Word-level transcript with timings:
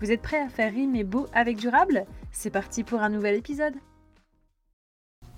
Vous 0.00 0.12
êtes 0.12 0.22
prêts 0.22 0.40
à 0.40 0.48
faire 0.48 0.72
rimer 0.72 1.02
beau 1.02 1.26
avec 1.32 1.56
durable? 1.56 2.06
C'est 2.30 2.50
parti 2.50 2.84
pour 2.84 3.00
un 3.00 3.08
nouvel 3.08 3.34
épisode 3.34 3.74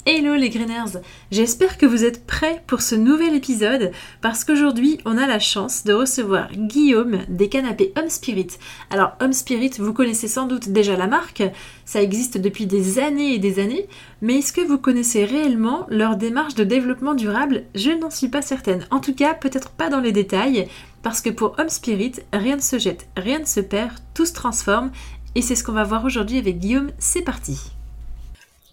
Hello 0.06 0.34
les 0.34 0.48
Greeners 0.48 1.02
J'espère 1.30 1.77
que 1.77 1.84
vous 1.84 2.06
êtes 2.06 2.27
prêts 2.27 2.62
pour 2.66 2.80
ce 2.80 2.95
nouvel 2.95 3.34
épisode 3.34 3.92
parce 4.23 4.45
qu'aujourd'hui 4.45 4.98
on 5.04 5.18
a 5.18 5.26
la 5.26 5.38
chance 5.38 5.84
de 5.84 5.92
recevoir 5.92 6.50
Guillaume 6.52 7.18
des 7.28 7.50
canapés 7.50 7.92
Home 7.98 8.09
Spirit. 8.09 8.46
Alors 8.88 9.12
Home 9.20 9.34
Spirit, 9.34 9.73
vous 9.78 9.92
connaissez 9.92 10.26
sans 10.26 10.46
doute 10.46 10.70
déjà 10.70 10.96
la 10.96 11.06
marque, 11.06 11.42
ça 11.84 12.00
existe 12.00 12.38
depuis 12.38 12.64
des 12.64 12.98
années 12.98 13.34
et 13.34 13.38
des 13.38 13.59
années, 13.59 13.88
mais 14.23 14.38
est-ce 14.38 14.54
que 14.54 14.62
vous 14.62 14.78
connaissez 14.78 15.26
réellement 15.26 15.86
leur 15.90 16.16
démarche 16.16 16.54
de 16.54 16.64
développement 16.64 17.14
durable? 17.14 17.64
Je 17.74 17.90
n'en 17.90 18.10
suis 18.10 18.28
pas 18.28 18.42
certaine. 18.42 18.87
En 18.90 19.01
tout 19.01 19.14
cas, 19.14 19.34
peut-être 19.34 19.71
pas 19.71 19.90
dans 19.90 20.01
les 20.01 20.12
détails, 20.12 20.66
parce 21.02 21.21
que 21.21 21.30
pour 21.30 21.56
Home 21.59 21.68
Spirit, 21.68 22.12
rien 22.32 22.56
ne 22.56 22.62
se 22.62 22.78
jette, 22.78 23.06
rien 23.18 23.40
ne 23.40 23.45
se 23.45 23.60
perd, 23.60 23.93
tout 24.15 24.24
se 24.24 24.32
transforme, 24.32 24.93
et 25.34 25.43
c'est 25.43 25.54
ce 25.54 25.62
qu'on 25.62 25.73
va 25.73 25.84
voir 25.84 26.06
aujourd'hui 26.06 26.38
avec 26.38 26.59
Guillaume. 26.59 26.90
C'est 26.98 27.23
parti 27.23 27.73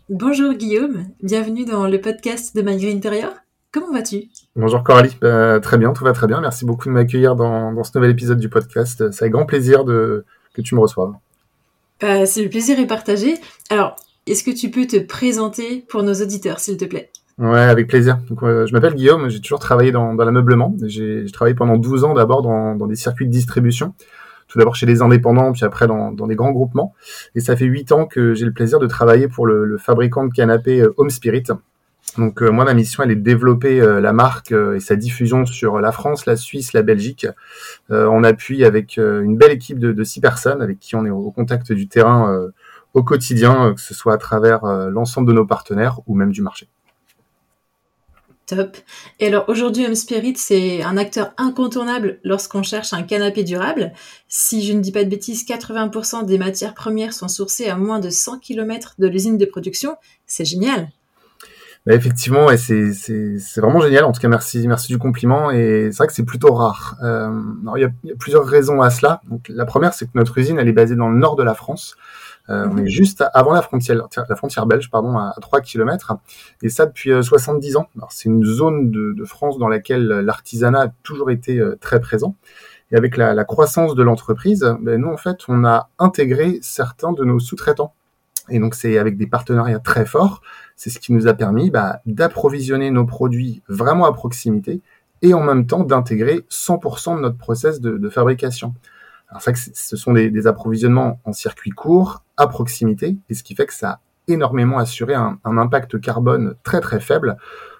Bonjour 0.09 0.53
Guillaume, 0.53 1.03
bienvenue 1.21 1.65
dans 1.65 1.85
le 1.85 1.99
podcast 1.99 2.55
de 2.55 2.61
My 2.61 2.77
Green 2.77 2.95
Interior. 2.95 3.33
Comment 3.73 3.91
vas-tu? 3.91 4.29
Bonjour 4.55 4.81
Coralie, 4.81 5.17
bah, 5.19 5.59
très 5.59 5.77
bien, 5.77 5.91
tout 5.91 6.05
va 6.05 6.13
très 6.13 6.27
bien. 6.27 6.39
Merci 6.39 6.63
beaucoup 6.63 6.87
de 6.87 6.93
m'accueillir 6.93 7.35
dans, 7.35 7.83
ce 7.83 7.91
nouvel 7.93 8.11
épisode 8.11 8.39
du 8.39 8.47
podcast. 8.47 9.11
C'est 9.11 9.23
avec 9.23 9.33
grand 9.33 9.45
plaisir 9.45 9.83
de, 9.83 10.23
que 10.53 10.61
tu 10.61 10.75
me 10.75 10.79
reçoives. 10.79 11.11
Bah, 11.99 12.25
c'est 12.25 12.41
le 12.41 12.47
plaisir 12.47 12.79
est 12.79 12.87
partagé. 12.87 13.35
Alors, 13.69 13.97
est-ce 14.27 14.45
que 14.45 14.51
tu 14.51 14.71
peux 14.71 14.87
te 14.87 14.95
présenter 14.95 15.83
pour 15.89 16.03
nos 16.03 16.13
auditeurs, 16.13 16.61
s'il 16.61 16.77
te 16.77 16.85
plaît? 16.85 17.09
Ouais, 17.37 17.59
avec 17.59 17.89
plaisir. 17.89 18.17
Euh, 18.43 18.65
je 18.65 18.71
m'appelle 18.71 18.95
Guillaume, 18.95 19.27
j'ai 19.27 19.41
toujours 19.41 19.59
travaillé 19.59 19.91
dans, 19.91 20.13
l'ameublement. 20.13 20.73
J'ai 20.83 21.25
travaillé 21.33 21.53
pendant 21.53 21.75
12 21.75 22.05
ans 22.05 22.13
d'abord 22.13 22.43
dans, 22.43 22.75
dans 22.75 22.87
des 22.87 22.95
circuits 22.95 23.25
de 23.25 23.31
distribution 23.31 23.93
tout 24.47 24.57
d'abord 24.57 24.75
chez 24.75 24.85
les 24.85 25.01
indépendants, 25.01 25.51
puis 25.51 25.65
après 25.65 25.87
dans, 25.87 26.11
dans 26.11 26.27
des 26.27 26.35
grands 26.35 26.51
groupements. 26.51 26.93
Et 27.35 27.39
ça 27.39 27.55
fait 27.55 27.65
huit 27.65 27.91
ans 27.91 28.05
que 28.05 28.33
j'ai 28.33 28.45
le 28.45 28.53
plaisir 28.53 28.79
de 28.79 28.87
travailler 28.87 29.27
pour 29.27 29.45
le, 29.45 29.77
fabricant 29.77 30.25
de 30.25 30.33
canapés 30.33 30.81
euh, 30.81 30.93
Home 30.97 31.09
Spirit. 31.09 31.43
Donc 32.17 32.41
euh, 32.41 32.49
moi, 32.49 32.65
ma 32.65 32.73
mission, 32.73 33.03
elle 33.03 33.11
est 33.11 33.15
de 33.15 33.21
développer 33.21 33.81
euh, 33.81 33.99
la 33.99 34.13
marque 34.13 34.51
et 34.51 34.79
sa 34.79 34.95
diffusion 34.95 35.45
sur 35.45 35.79
la 35.79 35.91
France, 35.91 36.25
la 36.25 36.35
Suisse, 36.35 36.73
la 36.73 36.81
Belgique. 36.81 37.27
on 37.89 38.23
appuie 38.23 38.63
avec 38.63 38.97
une 38.97 39.37
belle 39.37 39.51
équipe 39.51 39.79
de, 39.79 39.91
de, 39.91 40.03
six 40.03 40.21
personnes 40.21 40.61
avec 40.61 40.79
qui 40.79 40.95
on 40.95 41.05
est 41.05 41.09
au 41.09 41.31
contact 41.31 41.71
du 41.71 41.87
terrain 41.87 42.49
au 42.93 43.03
quotidien, 43.03 43.73
que 43.75 43.81
ce 43.81 43.93
soit 43.93 44.13
à 44.13 44.17
travers 44.17 44.65
l'ensemble 44.89 45.27
de 45.27 45.33
nos 45.33 45.45
partenaires 45.45 45.99
ou 46.07 46.15
même 46.15 46.31
du 46.31 46.41
marché. 46.41 46.67
Top. 48.47 48.77
Et 49.19 49.27
alors 49.27 49.43
aujourd'hui, 49.49 49.85
Home 49.85 49.95
Spirit, 49.95 50.35
c'est 50.37 50.81
un 50.81 50.95
acteur 50.95 51.33
incontournable 51.35 52.21
lorsqu'on 52.23 52.63
cherche 52.63 52.93
un 52.93 53.03
canapé 53.03 53.43
durable. 53.43 53.91
Si 54.29 54.65
je 54.65 54.71
ne 54.71 54.79
dis 54.79 54.93
pas 54.93 55.03
de 55.03 55.09
bêtises, 55.09 55.45
80% 55.45 56.25
des 56.25 56.37
matières 56.37 56.73
premières 56.73 57.13
sont 57.13 57.27
sourcées 57.27 57.67
à 57.67 57.75
moins 57.75 57.99
de 57.99 58.09
100 58.09 58.39
km 58.39 58.95
de 58.99 59.07
l'usine 59.07 59.37
de 59.37 59.45
production. 59.45 59.97
C'est 60.27 60.45
génial. 60.45 60.89
Effectivement, 61.89 62.47
c'est, 62.57 62.91
vraiment 63.57 63.81
génial. 63.81 64.03
En 64.05 64.11
tout 64.11 64.21
cas, 64.21 64.27
merci, 64.27 64.67
merci 64.67 64.87
du 64.87 64.97
compliment. 64.97 65.51
Et 65.51 65.89
c'est 65.91 65.97
vrai 65.97 66.07
que 66.07 66.13
c'est 66.13 66.25
plutôt 66.25 66.53
rare. 66.53 66.97
Euh, 67.03 67.31
il, 67.75 67.81
y 67.81 67.85
a, 67.85 67.89
il, 68.03 68.09
y 68.09 68.13
a, 68.13 68.15
plusieurs 68.15 68.45
raisons 68.45 68.81
à 68.81 68.89
cela. 68.89 69.21
Donc, 69.29 69.47
la 69.49 69.65
première, 69.65 69.93
c'est 69.93 70.05
que 70.05 70.11
notre 70.15 70.37
usine, 70.37 70.59
elle 70.59 70.67
est 70.67 70.73
basée 70.73 70.95
dans 70.95 71.09
le 71.09 71.17
nord 71.17 71.35
de 71.35 71.43
la 71.43 71.53
France. 71.53 71.95
Euh, 72.49 72.67
on 72.71 72.77
est 72.77 72.87
juste 72.87 73.23
avant 73.33 73.53
la 73.53 73.61
frontière, 73.61 74.07
la 74.29 74.35
frontière 74.35 74.65
belge, 74.65 74.89
pardon, 74.89 75.17
à 75.17 75.33
3 75.41 75.61
km, 75.61 76.13
et 76.61 76.69
ça 76.69 76.85
depuis 76.85 77.11
70 77.21 77.75
euh, 77.75 77.79
ans. 77.79 77.87
C'est 78.09 78.29
une 78.29 78.43
zone 78.45 78.91
de, 78.91 79.25
France 79.25 79.57
dans 79.57 79.67
laquelle 79.67 80.07
l'artisanat 80.07 80.81
a 80.83 80.87
toujours 81.03 81.29
été 81.29 81.59
euh, 81.59 81.77
très 81.81 81.99
présent. 81.99 82.35
Et 82.91 82.95
avec 82.95 83.17
la, 83.17 83.43
croissance 83.43 83.95
de 83.95 84.03
l'entreprise, 84.03 84.65
ben, 84.79 85.01
nous 85.01 85.09
en 85.09 85.17
fait, 85.17 85.39
on 85.49 85.65
a 85.65 85.89
intégré 85.99 86.59
certains 86.61 87.11
de 87.11 87.25
nos 87.25 87.39
sous-traitants. 87.39 87.93
Et 88.49 88.59
donc 88.59 88.75
c'est 88.75 88.97
avec 88.97 89.17
des 89.17 89.27
partenariats 89.27 89.79
très 89.79 90.05
forts. 90.05 90.41
C'est 90.75 90.89
ce 90.89 90.99
qui 90.99 91.13
nous 91.13 91.27
a 91.27 91.33
permis 91.33 91.71
bah, 91.71 92.01
d'approvisionner 92.05 92.91
nos 92.91 93.05
produits 93.05 93.63
vraiment 93.67 94.05
à 94.05 94.13
proximité 94.13 94.81
et 95.21 95.33
en 95.33 95.41
même 95.41 95.65
temps 95.65 95.83
d'intégrer 95.83 96.45
100% 96.49 97.17
de 97.17 97.21
notre 97.21 97.37
process 97.37 97.81
de 97.81 98.09
fabrication. 98.09 98.73
Alors 99.29 99.43
que 99.43 99.51
ce 99.73 99.97
sont 99.97 100.13
des, 100.13 100.47
approvisionnements 100.47 101.19
en 101.25 101.33
circuit 101.33 101.71
court, 101.71 102.23
à 102.37 102.47
proximité, 102.47 103.17
et 103.29 103.33
ce 103.33 103.43
qui 103.43 103.55
fait 103.55 103.65
que 103.65 103.73
ça 103.73 103.89
a 103.89 103.99
énormément 104.27 104.77
assuré 104.77 105.13
un, 105.15 105.39
impact 105.43 105.99
carbone 105.99 106.55
très 106.63 106.79
très 106.79 106.99
faible. 106.99 107.37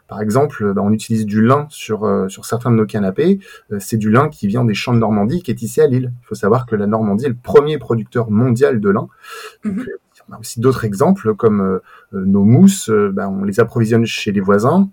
Par 0.10 0.22
exemple, 0.22 0.74
bah, 0.74 0.82
on 0.84 0.92
utilise 0.92 1.26
du 1.26 1.42
lin 1.42 1.68
sur, 1.70 2.06
euh, 2.06 2.28
sur 2.30 2.46
certains 2.46 2.72
de 2.72 2.78
nos 2.78 2.86
canapés. 2.86 3.40
Euh, 3.72 3.78
c'est 3.80 3.98
du 3.98 4.10
lin 4.10 4.30
qui 4.30 4.48
vient 4.48 4.64
des 4.64 4.74
champs 4.74 4.94
de 4.94 5.00
Normandie, 5.00 5.44
qui 5.44 5.52
est 5.52 5.62
ici 5.62 5.82
à 5.82 5.88
Lille. 5.88 6.14
Il 6.22 6.26
faut 6.26 6.36
savoir 6.36 6.66
que 6.66 6.76
la 6.76 6.88
Normandie 6.88 7.26
est 7.26 7.30
le 7.30 7.36
premier 7.36 7.78
producteur 7.78 8.30
mondial 8.32 8.80
de 8.80 8.90
lin. 8.90 9.10
Mhm. 9.66 9.80
Euh, 9.80 10.00
on 10.30 10.34
a 10.34 10.40
aussi 10.40 10.60
d'autres 10.60 10.86
exemples 10.86 11.36
comme 11.36 11.80
nos 12.12 12.44
mousses. 12.44 12.90
Bah, 12.90 13.30
on 13.30 13.44
les 13.44 13.60
approvisionne 13.60 14.06
chez 14.06 14.32
les 14.32 14.42
voisins. 14.42 14.90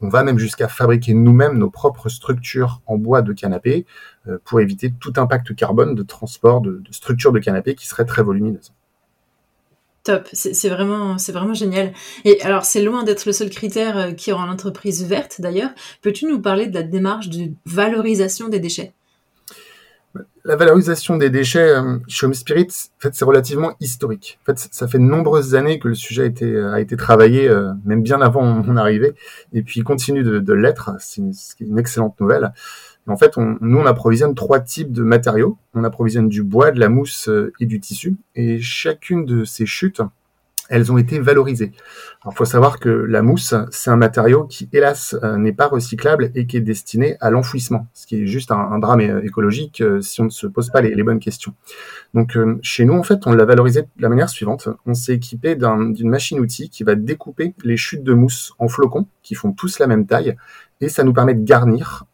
On 0.00 0.08
va 0.08 0.22
même 0.22 0.38
jusqu'à 0.38 0.68
fabriquer 0.68 1.14
nous-mêmes 1.14 1.56
nos 1.56 1.70
propres 1.70 2.08
structures 2.08 2.82
en 2.86 2.98
bois 2.98 3.22
de 3.22 3.32
canapé 3.32 3.86
euh, 4.28 4.38
pour 4.44 4.60
éviter 4.60 4.92
tout 5.00 5.12
impact 5.16 5.54
carbone 5.54 5.94
de 5.94 6.02
transport 6.02 6.60
de, 6.60 6.82
structures 6.90 7.32
de 7.32 7.38
canapé 7.38 7.74
qui 7.74 7.86
seraient 7.86 8.04
très 8.04 8.22
volumineuses. 8.22 8.72
Top, 10.02 10.28
c'est 10.34 10.68
vraiment, 10.68 11.16
c'est 11.16 11.32
vraiment 11.32 11.54
génial. 11.54 11.94
Et 12.26 12.42
alors, 12.42 12.66
c'est 12.66 12.82
loin 12.82 13.04
d'être 13.04 13.24
le 13.24 13.32
seul 13.32 13.48
critère 13.48 13.96
euh, 13.96 14.12
qui 14.12 14.32
rend 14.32 14.44
l'entreprise 14.44 15.02
verte 15.06 15.40
d'ailleurs. 15.40 15.70
Peux-tu 16.02 16.26
nous 16.26 16.40
parler 16.40 16.66
de 16.66 16.74
la 16.74 16.82
démarche 16.82 17.30
de 17.30 17.52
valorisation 17.64 18.48
des 18.48 18.60
déchets? 18.60 18.92
La 20.44 20.56
valorisation 20.56 21.16
des 21.16 21.30
déchets 21.30 21.70
euh, 21.70 21.98
chez 22.06 22.26
Home 22.26 22.34
Spirit, 22.34 22.68
en 22.98 23.00
fait, 23.00 23.14
c'est 23.14 23.24
relativement 23.24 23.74
historique. 23.80 24.38
En 24.42 24.46
fait, 24.46 24.68
ça 24.70 24.86
fait 24.86 24.98
de 24.98 25.04
nombreuses 25.04 25.54
années 25.54 25.78
que 25.78 25.88
le 25.88 25.94
sujet 25.94 26.22
a 26.22 26.26
été, 26.26 26.56
a 26.58 26.80
été 26.80 26.96
travaillé, 26.96 27.48
euh, 27.48 27.72
même 27.84 28.02
bien 28.02 28.20
avant 28.20 28.42
mon 28.42 28.76
arrivée, 28.76 29.14
et 29.52 29.62
puis 29.62 29.80
il 29.80 29.84
continue 29.84 30.22
de, 30.22 30.38
de 30.38 30.52
l'être. 30.52 30.92
C'est 30.98 31.20
une, 31.20 31.32
une, 31.60 31.78
excellente 31.78 32.20
nouvelle. 32.20 32.52
En 33.06 33.16
fait, 33.16 33.36
on, 33.36 33.56
nous, 33.60 33.78
on 33.78 33.86
approvisionne 33.86 34.34
trois 34.34 34.60
types 34.60 34.92
de 34.92 35.02
matériaux. 35.02 35.58
On 35.74 35.84
approvisionne 35.84 36.28
du 36.28 36.42
bois, 36.42 36.70
de 36.70 36.80
la 36.80 36.88
mousse 36.88 37.28
euh, 37.28 37.52
et 37.60 37.66
du 37.66 37.80
tissu. 37.80 38.16
Et 38.34 38.60
chacune 38.60 39.26
de 39.26 39.44
ces 39.44 39.66
chutes 39.66 40.00
elles 40.68 40.90
ont 40.90 40.98
été 40.98 41.18
valorisées. 41.18 41.72
Il 42.26 42.34
faut 42.34 42.44
savoir 42.44 42.78
que 42.80 42.88
la 42.88 43.20
mousse, 43.20 43.54
c'est 43.70 43.90
un 43.90 43.96
matériau 43.96 44.44
qui, 44.44 44.68
hélas, 44.72 45.14
euh, 45.22 45.36
n'est 45.36 45.52
pas 45.52 45.66
recyclable 45.66 46.30
et 46.34 46.46
qui 46.46 46.56
est 46.56 46.62
destiné 46.62 47.16
à 47.20 47.30
l'enfouissement, 47.30 47.86
ce 47.92 48.06
qui 48.06 48.22
est 48.22 48.26
juste 48.26 48.50
un, 48.50 48.78
drame 48.78 49.00
écologique 49.00 49.82
euh, 49.82 50.00
si 50.00 50.20
on 50.22 50.24
ne 50.24 50.30
se 50.30 50.46
pose 50.46 50.70
pas 50.70 50.80
les, 50.80 51.02
bonnes 51.02 51.20
questions. 51.20 51.54
Donc, 52.14 52.36
euh, 52.36 52.58
chez 52.62 52.86
nous, 52.86 52.94
en 52.94 53.02
fait, 53.02 53.26
on 53.26 53.32
l'a 53.32 53.44
valorisé 53.44 53.82
de 53.82 53.88
la 53.98 54.08
manière 54.08 54.30
suivante. 54.30 54.68
On 54.86 54.94
s'est 54.94 55.14
équipé 55.14 55.54
d'une 55.54 56.08
machine-outil 56.08 56.70
qui 56.70 56.82
va 56.82 56.94
découper 56.94 57.54
les 57.62 57.76
chutes 57.76 58.02
de 58.02 58.14
mousse 58.14 58.54
en 58.58 58.68
flocons, 58.68 59.06
qui 59.22 59.34
font 59.34 59.52
tous 59.52 59.78
la 59.78 59.86
même 59.86 60.06
taille, 60.06 60.36
et 60.80 60.88
ça 60.88 61.04
nous 61.04 61.12
permet 61.12 61.34
de 61.34 61.44
garnir 61.44 62.04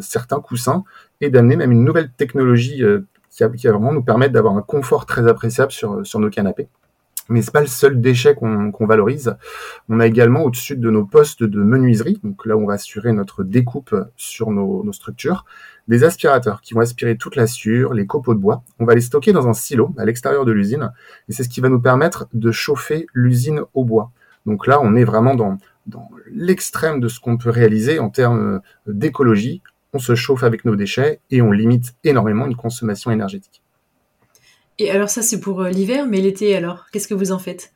certains 0.00 0.40
coussins 0.40 0.84
et 1.20 1.30
d'amener 1.30 1.56
même 1.56 1.72
une 1.72 1.84
nouvelle 1.84 2.10
technologie 2.10 2.82
qui, 3.30 3.42
va 3.42 3.72
vraiment 3.72 3.92
nous 3.92 4.02
permettre 4.02 4.32
d'avoir 4.32 4.56
un 4.56 4.62
confort 4.62 5.06
très 5.06 5.26
appréciable 5.28 5.72
sur 5.72 6.20
nos 6.20 6.30
canapés. 6.30 6.68
Mais 7.28 7.42
c'est 7.42 7.52
pas 7.52 7.60
le 7.60 7.66
seul 7.66 8.00
déchet 8.00 8.34
qu'on 8.34 8.86
valorise. 8.86 9.36
On 9.88 10.00
a 10.00 10.06
également 10.06 10.44
au-dessus 10.44 10.76
de 10.76 10.90
nos 10.90 11.04
postes 11.04 11.42
de 11.42 11.62
menuiserie, 11.62 12.18
donc 12.24 12.46
là 12.46 12.56
où 12.56 12.62
on 12.62 12.66
va 12.66 12.74
assurer 12.74 13.12
notre 13.12 13.44
découpe 13.44 13.94
sur 14.16 14.50
nos, 14.50 14.90
structures, 14.92 15.44
des 15.88 16.04
aspirateurs 16.04 16.62
qui 16.62 16.74
vont 16.74 16.80
aspirer 16.80 17.16
toute 17.16 17.36
la 17.36 17.46
sueur, 17.46 17.92
les 17.92 18.06
copeaux 18.06 18.34
de 18.34 18.38
bois. 18.38 18.62
On 18.78 18.86
va 18.86 18.94
les 18.94 19.02
stocker 19.02 19.32
dans 19.32 19.46
un 19.46 19.52
silo 19.52 19.94
à 19.98 20.06
l'extérieur 20.06 20.44
de 20.46 20.52
l'usine 20.52 20.92
et 21.28 21.32
c'est 21.32 21.42
ce 21.42 21.48
qui 21.48 21.60
va 21.60 21.68
nous 21.68 21.80
permettre 21.80 22.28
de 22.32 22.50
chauffer 22.50 23.06
l'usine 23.12 23.62
au 23.74 23.84
bois. 23.84 24.10
Donc 24.46 24.66
là, 24.66 24.80
on 24.82 24.96
est 24.96 25.04
vraiment 25.04 25.34
dans, 25.34 25.58
dans 25.86 26.08
l'extrême 26.32 27.00
de 27.00 27.08
ce 27.08 27.20
qu'on 27.20 27.36
peut 27.36 27.50
réaliser 27.50 27.98
en 27.98 28.08
termes 28.08 28.60
d'écologie. 28.86 29.62
On 29.92 29.98
se 29.98 30.14
chauffe 30.14 30.44
avec 30.44 30.64
nos 30.64 30.76
déchets 30.76 31.20
et 31.30 31.42
on 31.42 31.52
limite 31.52 31.94
énormément 32.04 32.46
une 32.46 32.56
consommation 32.56 33.10
énergétique. 33.10 33.62
Et 34.78 34.90
alors 34.90 35.08
ça, 35.08 35.22
c'est 35.22 35.40
pour 35.40 35.62
euh, 35.62 35.70
l'hiver, 35.70 36.06
mais 36.06 36.20
l'été 36.20 36.56
alors, 36.56 36.86
qu'est-ce 36.92 37.08
que 37.08 37.14
vous 37.14 37.32
en 37.32 37.38
faites? 37.38 37.72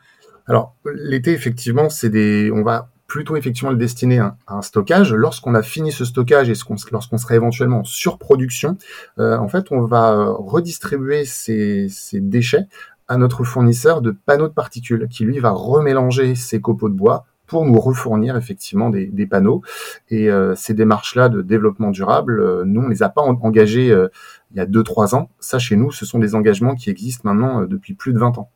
Alors 0.46 0.74
l'été, 0.94 1.32
effectivement, 1.32 1.88
c'est 1.88 2.10
des, 2.10 2.50
on 2.52 2.62
va 2.62 2.90
plutôt 3.06 3.36
effectivement 3.36 3.70
le 3.70 3.76
destiner 3.76 4.20
à, 4.20 4.36
un 4.48 4.62
stockage. 4.62 5.12
Lorsqu'on 5.12 5.54
a 5.54 5.62
fini 5.62 5.92
ce 5.92 6.04
stockage 6.04 6.48
et 6.48 6.54
lorsqu'on 6.90 7.18
sera 7.18 7.34
éventuellement 7.34 7.80
en 7.80 7.84
surproduction, 7.84 8.78
euh, 9.18 9.36
en 9.36 9.48
fait, 9.48 9.66
on 9.70 9.82
va 9.82 10.26
redistribuer 10.30 11.24
ces, 11.24 11.88
ces 11.90 12.20
déchets 12.20 12.66
à 13.08 13.18
notre 13.18 13.44
fournisseur 13.44 14.00
de 14.00 14.12
panneaux 14.12 14.48
de 14.48 14.54
particules, 14.54 15.08
qui 15.08 15.24
lui 15.24 15.38
va 15.38 15.50
remélanger 15.50 16.34
ces 16.34 16.60
copeaux 16.60 16.88
de 16.88 16.94
bois 16.94 17.26
pour 17.52 17.66
nous 17.66 17.78
refournir 17.78 18.34
effectivement 18.38 18.88
des, 18.88 19.26
panneaux. 19.26 19.60
Et 20.08 20.30
euh, 20.30 20.54
ces 20.56 20.72
démarches-là 20.72 21.28
de 21.28 21.42
développement 21.42 21.90
durable, 21.90 22.40
euh, 22.40 22.64
nous, 22.64 22.80
on 22.80 22.88
les 22.88 23.02
a 23.02 23.10
pas 23.10 23.20
engagées 23.20 23.90
euh, 23.90 24.08
il 24.52 24.56
y 24.56 24.60
a 24.60 24.64
2-3 24.64 25.14
ans. 25.14 25.28
Ça, 25.38 25.58
chez 25.58 25.76
nous, 25.76 25.92
ce 25.92 26.06
sont 26.06 26.18
des 26.18 26.34
engagements 26.34 26.74
qui 26.74 26.88
existent 26.88 27.28
maintenant 27.30 27.66
depuis 27.66 27.92
plus 27.92 28.14
de 28.14 28.18
20 28.18 28.38
ans. 28.38 28.48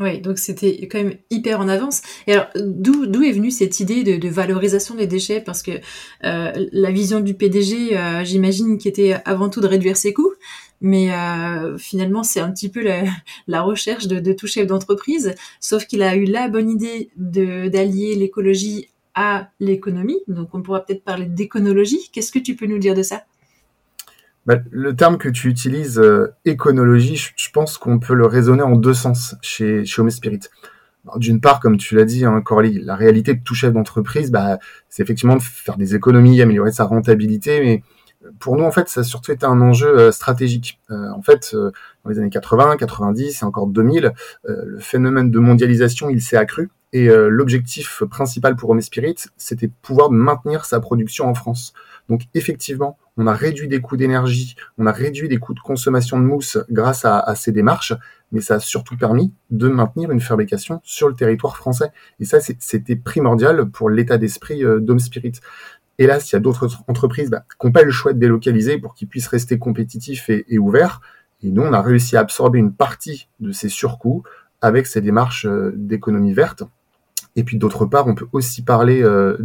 Oui, 0.00 0.20
donc 0.20 0.36
c'était 0.36 0.86
quand 0.86 0.98
même 0.98 1.14
hyper 1.30 1.58
en 1.60 1.68
avance. 1.68 2.02
Et 2.26 2.34
alors, 2.34 2.48
d'où, 2.54 3.22
est 3.22 3.32
venue 3.32 3.50
cette 3.50 3.80
idée 3.80 4.04
de, 4.04 4.28
valorisation 4.28 4.94
des 4.94 5.06
déchets? 5.06 5.40
Parce 5.40 5.62
que 5.62 5.72
la 6.20 6.90
vision 6.90 7.20
du 7.20 7.32
PDG, 7.32 7.98
j'imagine, 8.24 8.76
qui 8.76 8.88
était 8.88 9.16
avant 9.24 9.48
tout 9.48 9.62
de 9.62 9.66
réduire 9.66 9.96
ses 9.96 10.12
coûts, 10.12 10.34
mais 10.80 11.12
euh, 11.12 11.78
finalement, 11.78 12.22
c'est 12.22 12.40
un 12.40 12.50
petit 12.50 12.68
peu 12.68 12.82
la, 13.46 13.62
recherche 13.62 14.06
de, 14.06 14.20
de, 14.20 14.32
tout 14.32 14.46
chef 14.46 14.66
d'entreprise, 14.66 15.34
sauf 15.60 15.86
qu'il 15.86 16.02
a 16.02 16.16
eu 16.16 16.24
la 16.24 16.48
bonne 16.48 16.70
idée 16.70 17.10
de, 17.16 17.68
d'allier 17.68 18.14
l'écologie 18.14 18.88
à 19.14 19.50
l'économie. 19.60 20.20
Donc, 20.28 20.54
on 20.54 20.62
pourra 20.62 20.84
peut-être 20.84 21.02
parler 21.02 21.26
d'éconologie. 21.26 22.10
Qu'est-ce 22.12 22.30
que 22.30 22.38
tu 22.38 22.54
peux 22.54 22.66
nous 22.66 22.78
dire 22.78 22.94
de 22.94 23.02
ça? 23.02 23.24
Bah, 24.44 24.58
le 24.70 24.94
terme 24.94 25.18
que 25.18 25.28
tu 25.28 25.48
utilises, 25.48 25.98
euh, 25.98 26.32
éconologie, 26.44 27.16
je, 27.16 27.50
pense 27.50 27.78
qu'on 27.78 27.98
peut 27.98 28.14
le 28.14 28.26
raisonner 28.26 28.62
en 28.62 28.76
deux 28.76 28.94
sens 28.94 29.34
chez, 29.42 29.84
chez 29.84 30.00
Home 30.00 30.10
Spirit. 30.10 30.40
D'une 31.16 31.40
part, 31.40 31.58
comme 31.60 31.78
tu 31.78 31.96
l'as 31.96 32.04
dit, 32.04 32.24
hein, 32.24 32.40
Coralie, 32.42 32.80
la 32.80 32.94
réalité 32.94 33.34
de 33.34 33.42
tout 33.42 33.54
chef 33.54 33.72
d'entreprise, 33.72 34.30
bah, 34.30 34.58
c'est 34.88 35.02
effectivement 35.02 35.36
de 35.36 35.42
faire 35.42 35.76
des 35.76 35.96
économies, 35.96 36.40
améliorer 36.42 36.72
sa 36.72 36.84
rentabilité, 36.84 37.60
mais 37.60 37.82
pour 38.38 38.56
nous, 38.56 38.64
en 38.64 38.70
fait, 38.70 38.88
ça 38.88 39.00
a 39.00 39.04
surtout 39.04 39.32
été 39.32 39.46
un 39.46 39.60
enjeu 39.60 39.88
euh, 39.88 40.12
stratégique. 40.12 40.80
Euh, 40.90 41.10
en 41.10 41.22
fait, 41.22 41.54
dans 41.54 42.10
les 42.10 42.18
années 42.18 42.30
80, 42.30 42.76
90 42.76 43.42
et 43.42 43.44
encore 43.44 43.66
2000, 43.66 44.12
le 44.44 44.78
phénomène 44.78 45.30
de 45.30 45.38
mondialisation, 45.38 46.08
il 46.08 46.22
s'est 46.22 46.36
accru. 46.36 46.70
Et 46.92 47.08
l'objectif 47.08 48.04
principal 48.08 48.56
pour 48.56 48.70
Home 48.70 48.80
Spirit, 48.80 49.16
c'était 49.36 49.68
pouvoir 49.82 50.10
maintenir 50.10 50.64
sa 50.64 50.80
production 50.80 51.28
en 51.28 51.34
France. 51.34 51.74
Donc 52.08 52.22
effectivement, 52.34 52.96
on 53.16 53.26
a 53.26 53.32
réduit 53.32 53.68
des 53.68 53.80
coûts 53.80 53.96
d'énergie, 53.96 54.56
on 54.78 54.86
a 54.86 54.92
réduit 54.92 55.28
des 55.28 55.38
coûts 55.38 55.54
de 55.54 55.60
consommation 55.60 56.18
de 56.18 56.24
mousse 56.24 56.58
grâce 56.70 57.04
à, 57.04 57.34
ces 57.34 57.50
démarches, 57.50 57.94
mais 58.30 58.40
ça 58.40 58.56
a 58.56 58.60
surtout 58.60 58.96
permis 58.96 59.32
de 59.50 59.68
maintenir 59.68 60.10
une 60.10 60.20
fabrication 60.20 60.80
sur 60.84 61.08
le 61.08 61.14
territoire 61.14 61.56
français. 61.56 61.90
Et 62.20 62.24
ça, 62.24 62.38
c'était 62.40 62.96
primordial 62.96 63.70
pour 63.70 63.88
l'état 63.88 64.18
d'esprit 64.18 64.64
euh, 64.64 64.80
d'Home 64.80 64.98
Spirit. 64.98 65.40
Hélas, 65.98 66.30
il 66.30 66.34
y 66.34 66.36
a 66.36 66.40
d'autres 66.40 66.68
entreprises 66.88 67.30
bah, 67.30 67.44
qui 67.58 67.66
n'ont 67.66 67.72
pas 67.72 67.82
le 67.82 67.90
choix 67.90 68.12
de 68.12 68.18
délocaliser 68.18 68.78
pour 68.78 68.94
qu'ils 68.94 69.08
puissent 69.08 69.28
rester 69.28 69.58
compétitifs 69.58 70.28
et, 70.28 70.58
ouverts. 70.58 71.00
Et 71.42 71.50
nous, 71.50 71.62
on 71.62 71.72
a 71.72 71.82
réussi 71.82 72.16
à 72.16 72.20
absorber 72.20 72.58
une 72.58 72.72
partie 72.72 73.28
de 73.40 73.52
ces 73.52 73.68
surcoûts 73.68 74.22
avec 74.60 74.86
ces 74.86 75.00
démarches 75.00 75.46
euh, 75.46 75.72
d'économie 75.76 76.32
verte. 76.32 76.62
Et 77.34 77.44
puis 77.44 77.58
d'autre 77.58 77.86
part, 77.86 78.06
on 78.06 78.14
peut 78.14 78.28
aussi 78.32 78.62
parler 78.62 79.02
euh, 79.02 79.36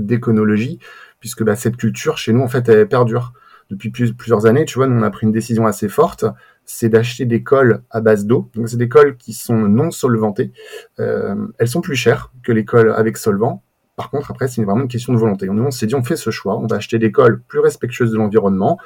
puisque 1.20 1.44
bah, 1.44 1.56
cette 1.56 1.78
culture 1.78 2.18
chez 2.18 2.34
nous, 2.34 2.42
en 2.42 2.48
fait, 2.48 2.68
elle 2.70 2.88
perdure 2.88 3.34
depuis 3.72 3.90
plusieurs 3.90 4.46
années, 4.46 4.66
tu 4.66 4.76
vois, 4.76 4.88
nous 4.88 5.00
on 5.00 5.04
a 5.04 5.10
pris 5.10 5.26
une 5.26 5.32
décision 5.32 5.66
assez 5.66 5.88
forte, 5.88 6.26
c'est 6.66 6.90
d'acheter 6.90 7.26
des 7.26 7.42
cols 7.42 7.82
à 7.90 8.02
base 8.02 8.26
d'eau. 8.26 8.50
Donc 8.54 8.70
c'est 8.70 8.78
des 8.78 8.90
cols 8.90 9.18
qui 9.18 9.34
sont 9.34 9.56
non 9.56 9.92
solvantées. 9.92 10.52
Euh, 11.00 11.48
elles 11.58 11.70
sont 11.70 11.82
plus 11.82 11.96
chères 11.96 12.32
que 12.44 12.52
les 12.52 12.66
cols 12.66 12.92
avec 12.92 13.18
solvant. 13.18 13.64
Par 14.02 14.10
contre, 14.10 14.32
après, 14.32 14.48
c'est 14.48 14.64
vraiment 14.64 14.82
une 14.82 14.88
question 14.88 15.14
de 15.14 15.20
volonté. 15.20 15.48
On 15.48 15.70
s'est 15.70 15.86
dit, 15.86 15.94
on 15.94 16.04
fait 16.04 16.16
ce 16.16 16.32
choix, 16.32 16.58
on 16.58 16.66
va 16.66 16.78
acheter 16.78 16.98
des 16.98 17.12
cols 17.12 17.40
plus 17.48 17.60
respectueuses 17.60 18.12
de 18.12 18.18
l'environnement, 18.18 18.80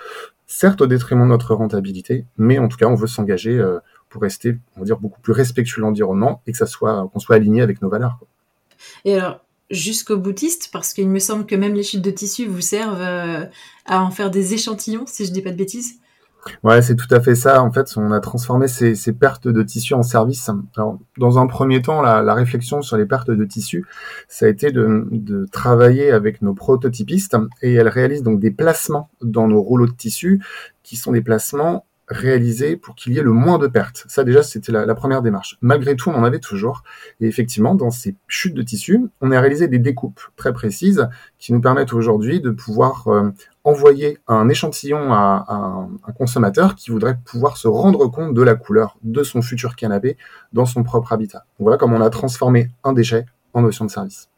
certes 0.46 0.82
au 0.82 0.88
détriment 0.88 1.22
de 1.22 1.28
notre 1.28 1.56
rentabilité, 1.56 2.26
mais 2.38 2.60
en 2.60 2.68
tout 2.68 2.76
cas, 2.76 2.88
on 2.88 2.96
veut 2.96 3.08
s'engager 3.08 3.58
euh, 3.58 3.80
pour 4.10 4.22
rester, 4.22 4.58
on 4.76 4.82
va 4.82 4.86
dire, 4.86 4.98
beaucoup 4.98 5.22
plus 5.22 5.32
respectueux 5.32 5.80
de 5.80 5.86
l'environnement 5.86 6.42
et 6.48 6.52
que 6.52 6.58
ça 6.58 6.66
soit, 6.66 7.10
qu'on 7.14 7.20
soit 7.20 7.38
aligné 7.38 7.62
avec 7.62 7.82
nos 7.82 7.88
valeurs. 7.88 8.20
Et 9.06 9.16
alors, 9.16 9.40
jusqu'au 9.72 10.18
boutiste 10.18 10.70
parce 10.74 10.94
qu'il 10.94 11.08
me 11.08 11.20
semble 11.20 11.46
que 11.46 11.56
même 11.56 11.76
les 11.76 11.84
chutes 11.84 12.02
de 12.02 12.12
tissu 12.12 12.46
vous 12.46 12.60
servent 12.60 13.00
euh, 13.00 13.46
à 13.86 14.02
en 14.02 14.12
faire 14.12 14.30
des 14.30 14.54
échantillons, 14.54 15.06
si 15.08 15.26
je 15.26 15.32
dis 15.32 15.42
pas 15.42 15.52
de 15.52 15.58
bêtises. 15.58 16.00
Ouais, 16.64 16.82
c'est 16.82 16.96
tout 16.96 17.12
à 17.14 17.20
fait 17.22 17.36
ça. 17.36 17.64
En 17.64 17.72
fait, 17.72 17.92
on 17.98 18.12
a 18.12 18.20
transformé 18.20 18.68
ces, 18.68 19.14
pertes 19.14 19.48
de 19.48 19.64
tissu 19.64 19.94
en 19.94 20.04
service. 20.04 20.50
Alors, 20.76 21.00
dans 21.18 21.40
un 21.40 21.48
premier 21.48 21.82
temps, 21.82 22.02
la, 22.02 22.22
la, 22.22 22.34
réflexion 22.34 22.82
sur 22.82 22.98
les 22.98 23.06
pertes 23.06 23.32
de 23.32 23.46
tissu, 23.46 23.86
ça 24.28 24.46
a 24.46 24.50
été 24.50 24.72
de, 24.72 25.08
de, 25.12 25.46
travailler 25.52 26.12
avec 26.12 26.42
nos 26.42 26.54
prototypistes 26.54 27.36
et 27.62 27.74
elles 27.74 27.88
réalisent 27.88 28.24
donc 28.24 28.40
des 28.40 28.52
placements 28.52 29.10
dans 29.22 29.48
nos 29.48 29.62
rouleaux 29.62 29.88
de 29.88 29.94
tissu 29.94 30.42
qui 30.84 30.98
sont 30.98 31.14
des 31.14 31.22
placements 31.22 31.86
réaliser 32.08 32.78
pour 32.78 32.96
qu'il 32.96 33.14
y 33.14 33.20
ait 33.20 33.24
le 33.24 33.32
moins 33.32 33.58
de 33.58 33.68
pertes. 33.68 34.06
Ça 34.08 34.24
déjà, 34.24 34.44
c'était 34.44 34.72
la, 34.72 34.96
première 34.96 35.22
démarche. 35.22 35.58
Malgré 35.62 35.96
tout, 35.96 36.10
on 36.10 36.16
en 36.16 36.24
avait 36.24 36.40
toujours. 36.40 36.84
Et 37.20 37.28
effectivement, 37.28 37.76
dans 37.76 37.92
ces 37.92 38.16
chutes 38.28 38.54
de 38.54 38.62
tissu, 38.62 39.02
on 39.22 39.32
a 39.32 39.40
réalisé 39.40 39.68
des 39.68 39.80
découpes 39.80 40.22
très 40.36 40.54
précises 40.54 41.08
qui 41.40 41.54
nous 41.54 41.62
permettent 41.62 41.94
aujourd'hui 41.94 42.42
de 42.42 42.52
pouvoir 42.52 43.08
euh, 43.08 43.32
envoyer 43.64 44.20
un 44.28 44.48
échantillon 44.50 45.12
à, 45.14 45.46
un, 45.50 46.12
consommateur 46.14 46.76
qui 46.76 46.92
voudrait 46.92 47.18
pouvoir 47.26 47.58
se 47.58 47.68
rendre 47.68 48.08
compte 48.08 48.34
de 48.34 48.42
la 48.42 48.56
couleur 48.56 48.98
de 49.04 49.24
son 49.24 49.42
futur 49.42 49.76
canapé 49.76 50.18
dans 50.54 50.66
son 50.66 50.84
propre 50.84 51.14
habitat. 51.14 51.46
Voilà 51.60 51.78
comment 51.78 51.98
on 51.98 52.02
a 52.02 52.10
transformé 52.10 52.70
un 52.84 52.94
déchet 52.94 53.26
en 53.54 53.62
notion 53.62 53.86
de 53.86 53.92
service. 53.92 54.30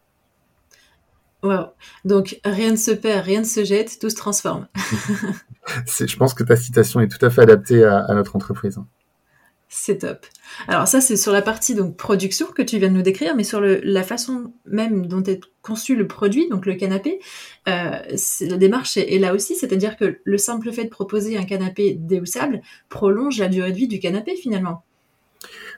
Wow. 1.44 1.68
Donc 2.04 2.40
rien 2.44 2.72
ne 2.72 2.76
se 2.76 2.92
perd, 2.92 3.26
rien 3.26 3.42
ne 3.42 3.46
se 3.46 3.64
jette, 3.64 4.00
tout 4.00 4.10
se 4.10 4.16
transforme. 4.16 4.68
je 6.00 6.18
pense 6.18 6.34
que 6.34 6.44
ta 6.44 6.56
citation 6.56 7.00
est 7.00 7.08
tout 7.08 7.24
à 7.24 7.30
fait 7.30 7.42
adaptée 7.42 7.84
à, 7.84 8.14
notre 8.14 8.36
entreprise. 8.36 8.80
C'est 9.70 10.00
top. 10.00 10.26
Alors 10.68 10.88
ça, 10.88 11.02
c'est 11.02 11.18
sur 11.18 11.34
la 11.34 11.42
partie 11.42 11.76
donc 11.76 11.98
production 11.98 12.48
que 12.48 12.62
tu 12.62 12.80
viens 12.80 12.88
de 12.88 12.94
nous 12.94 13.02
décrire, 13.02 13.36
mais 13.36 13.44
sur 13.44 13.60
le, 13.60 13.82
la 13.84 14.02
façon 14.02 14.54
même 14.66 15.08
dont 15.08 15.22
est 15.24 15.42
conçu 15.62 15.96
le 15.96 16.08
produit, 16.08 16.48
donc 16.50 16.66
le 16.66 16.76
canapé, 16.76 17.20
euh, 17.68 18.00
la 18.42 18.58
démarche 18.58 18.96
est, 18.96 19.20
là 19.20 19.34
aussi, 19.34 19.56
c'est-à-dire 19.56 19.98
que 19.98 20.20
le 20.24 20.38
simple 20.38 20.72
fait 20.72 20.86
de 20.86 20.90
proposer 20.90 21.38
un 21.38 21.44
canapé 21.44 21.96
déhoussable 22.00 22.62
prolonge 22.88 23.40
la 23.40 23.50
durée 23.50 23.74
de 23.74 23.78
vie 23.78 23.90
du 23.90 24.00
canapé 24.00 24.36
finalement. 24.38 24.86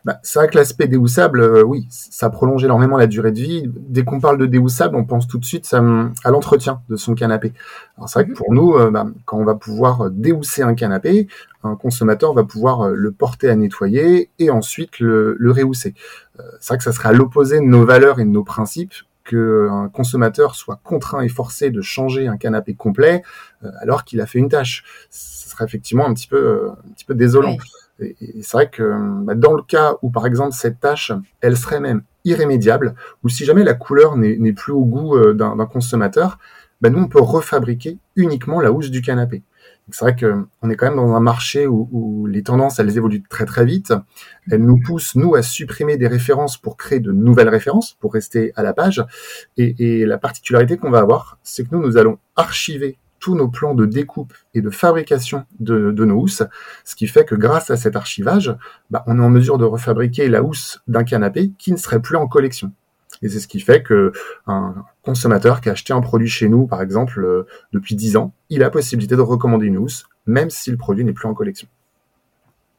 Bah, 0.06 0.20
c'est 0.24 0.40
vrai 0.40 0.48
que 0.48 0.58
l'aspect 0.58 0.88
déhoussable, 0.88 1.42
euh, 1.42 1.64
oui, 1.64 1.88
ça 1.90 2.30
prolonge 2.30 2.64
énormément 2.64 2.98
la 2.98 3.08
durée 3.08 3.32
de 3.32 3.40
vie. 3.40 3.70
Dès 3.76 4.04
qu'on 4.04 4.20
parle 4.20 4.38
de 4.38 4.46
déhoussable, 4.46 4.96
on 4.96 5.04
pense 5.04 5.28
tout 5.28 5.38
de 5.38 5.46
suite 5.46 5.72
à 5.74 6.32
l'entretien 6.32 6.82
de 6.90 6.96
son 6.96 7.16
canapé. 7.16 7.54
Alors 7.98 8.10
c'est 8.10 8.20
vrai 8.20 8.30
que 8.30 8.36
pour 8.36 8.54
nous, 8.54 8.76
euh, 8.76 8.92
bah, 8.92 9.08
quand 9.26 9.38
on 9.38 9.44
va 9.44 9.56
pouvoir 9.56 10.10
déhousser 10.10 10.62
un 10.62 10.74
canapé, 10.74 11.28
un 11.64 11.76
consommateur 11.76 12.34
va 12.34 12.44
pouvoir 12.44 12.82
euh, 12.82 12.94
le 12.96 13.12
porter 13.12 13.50
à 13.50 13.56
nettoyer 13.56 14.30
et 14.40 14.50
ensuite 14.50 15.00
le, 15.00 15.36
le 15.38 15.52
rehausser. 15.52 15.94
c'est 16.60 16.68
vrai 16.70 16.78
que 16.78 16.84
ça 16.84 16.94
serait 16.94 17.10
à 17.10 17.14
l'opposé 17.14 17.60
de 17.60 17.66
nos 17.66 17.86
valeurs 17.86 18.20
et 18.20 18.24
de 18.24 18.30
nos 18.30 18.44
principes 18.44 18.94
qu'un 19.26 19.90
consommateur 19.94 20.56
soit 20.56 20.80
contraint 20.84 21.22
et 21.22 21.30
forcé 21.30 21.70
de 21.70 21.82
changer 21.82 22.28
un 22.28 22.38
canapé 22.38 22.74
complet 22.74 23.22
alors 23.82 24.04
qu'il 24.04 24.22
a 24.22 24.26
fait 24.26 24.40
une 24.40 24.50
tâche. 24.50 24.84
Ce 25.12 25.50
serait 25.50 25.66
effectivement 25.66 26.08
un 26.08 26.14
petit 26.14 26.28
peu, 26.28 26.72
un 26.72 26.94
petit 26.94 27.06
peu 27.06 27.14
désolant. 27.14 27.58
Et, 28.02 28.16
c'est 28.42 28.54
vrai 28.54 28.70
que 28.70 28.96
bah, 29.24 29.36
dans 29.36 29.54
le 29.54 29.64
cas 29.64 29.96
où, 30.02 30.10
par 30.10 30.26
exemple, 30.26 30.54
cette 30.54 30.80
tâche, 30.80 31.12
elle 31.42 31.58
serait 31.58 31.80
même 31.80 32.04
irrémédiable, 32.26 32.96
ou 33.24 33.30
si 33.30 33.46
jamais 33.46 33.64
la 33.64 33.74
couleur 33.74 34.18
n'est 34.18 34.54
plus 34.54 34.74
au 34.74 34.86
goût 34.86 35.16
euh, 35.16 35.34
d'un 35.34 35.66
consommateur, 35.66 36.38
bah, 36.82 36.90
nous, 36.90 37.00
on 37.00 37.08
peut 37.08 37.22
refabriquer 37.22 37.98
uniquement 38.16 38.62
la 38.62 38.72
housse 38.72 38.90
du 38.90 39.02
canapé. 39.02 39.44
C'est 39.92 40.06
vrai 40.06 40.16
qu'on 40.16 40.70
est 40.70 40.76
quand 40.76 40.86
même 40.86 40.98
dans 40.98 41.16
un 41.16 41.20
marché 41.20 41.66
où, 41.66 42.28
les 42.28 42.44
tendances, 42.44 42.80
elles 42.80 42.96
évoluent 42.96 43.24
très 43.28 43.46
très 43.46 43.66
vite. 43.66 43.94
Elles 44.52 44.64
nous 44.64 44.80
poussent, 44.80 45.16
nous, 45.16 45.36
à 45.36 45.42
supprimer 45.42 45.98
des 45.98 46.08
références 46.08 46.58
pour 46.58 46.78
créer 46.78 47.00
de 47.00 47.12
nouvelles 47.12 47.50
références, 47.50 47.96
pour 48.00 48.14
rester 48.14 48.54
à 48.56 48.62
la 48.62 48.74
page. 48.74 49.04
Et 49.58 50.06
la 50.06 50.18
particularité 50.20 50.78
qu'on 50.78 50.92
va 50.92 51.00
avoir, 51.00 51.40
c'est 51.44 51.68
que 51.68 51.76
nous, 51.76 51.82
nous 51.82 51.98
allons 51.98 52.20
archiver 52.36 53.00
tous 53.20 53.36
nos 53.36 53.48
plans 53.48 53.76
de 53.76 53.86
découpe 53.86 54.34
et 54.54 54.62
de 54.62 54.70
fabrication 54.70 55.46
de, 55.60 55.92
nos 55.92 56.22
housses, 56.22 56.44
ce 56.84 56.96
qui 56.96 57.08
fait 57.08 57.26
que 57.26 57.36
grâce 57.36 57.70
à 57.70 57.78
cet 57.78 57.96
archivage, 57.96 58.56
bah, 58.90 59.04
on 59.08 59.20
est 59.20 59.24
en 59.24 59.30
mesure 59.30 59.58
de 59.58 59.66
refabriquer 59.66 60.28
la 60.30 60.44
housse 60.44 60.82
d'un 60.88 61.04
canapé 61.04 61.52
qui 61.58 61.72
ne 61.72 61.78
serait 61.78 62.02
plus 62.02 62.16
en 62.16 62.28
collection. 62.28 62.72
Et 63.22 63.30
c'est 63.30 63.40
ce 63.40 63.48
qui 63.48 63.60
fait 63.60 63.84
que 63.84 64.12
un 64.48 64.76
consommateur 65.02 65.62
qui 65.62 65.70
a 65.70 65.74
acheté 65.74 65.94
un 65.94 66.02
produit 66.02 66.30
chez 66.30 66.48
nous, 66.48 66.68
par 66.68 66.82
exemple, 66.82 67.24
euh, 67.24 67.46
depuis 67.74 67.96
10 67.96 68.18
ans, 68.18 68.34
il 68.50 68.62
a 68.62 68.68
la 68.68 68.70
possibilité 68.70 69.16
de 69.16 69.22
recommander 69.22 69.66
une 69.66 69.78
housse, 69.78 70.08
même 70.26 70.50
si 70.50 70.72
le 70.72 70.78
produit 70.78 71.04
n'est 71.04 71.14
plus 71.14 71.28
en 71.28 71.34
collection. 71.34 71.68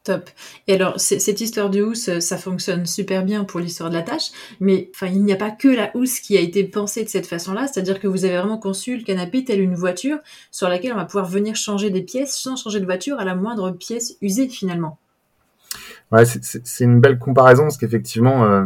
Top. 0.03 0.31
Et 0.67 0.75
alors, 0.75 0.99
cette 0.99 1.43
histoire 1.43 1.69
de 1.69 1.83
housse, 1.83 2.09
euh, 2.09 2.21
ça 2.21 2.39
fonctionne 2.39 2.87
super 2.87 3.23
bien 3.23 3.45
pour 3.45 3.61
l'histoire 3.61 3.91
de 3.91 3.95
la 3.95 4.03
tâche, 4.03 4.31
mais 4.59 4.91
enfin, 4.95 5.09
il 5.09 5.23
n'y 5.23 5.33
a 5.33 5.37
pas 5.37 5.51
que 5.51 5.69
la 5.69 5.95
housse 5.95 6.21
qui 6.21 6.39
a 6.39 6.41
été 6.41 6.65
pensée 6.65 7.05
de 7.05 7.09
cette 7.11 7.27
façon-là, 7.27 7.67
c'est-à-dire 7.67 8.01
que 8.01 8.09
vous 8.09 8.25
avez 8.25 8.39
vraiment 8.39 8.57
conçu 8.57 8.97
le 8.97 9.05
canapé 9.05 9.45
tel 9.45 9.61
une 9.61 9.75
voiture 9.75 10.17
sur 10.51 10.71
laquelle 10.71 10.95
on 10.95 10.97
va 10.97 11.05
pouvoir 11.05 11.27
venir 11.27 11.55
changer 11.55 11.91
des 11.91 12.01
pièces 12.01 12.35
sans 12.35 12.57
changer 12.57 12.81
de 12.81 12.87
voiture 12.87 13.19
à 13.19 13.27
la 13.27 13.35
moindre 13.35 13.73
pièce 13.73 14.17
usée 14.23 14.49
finalement. 14.49 14.99
Ouais, 16.13 16.25
c'est 16.25 16.85
une 16.85 17.01
belle 17.01 17.19
comparaison 17.19 17.65
parce 17.65 17.77
qu'effectivement, 17.77 18.45
euh, 18.45 18.65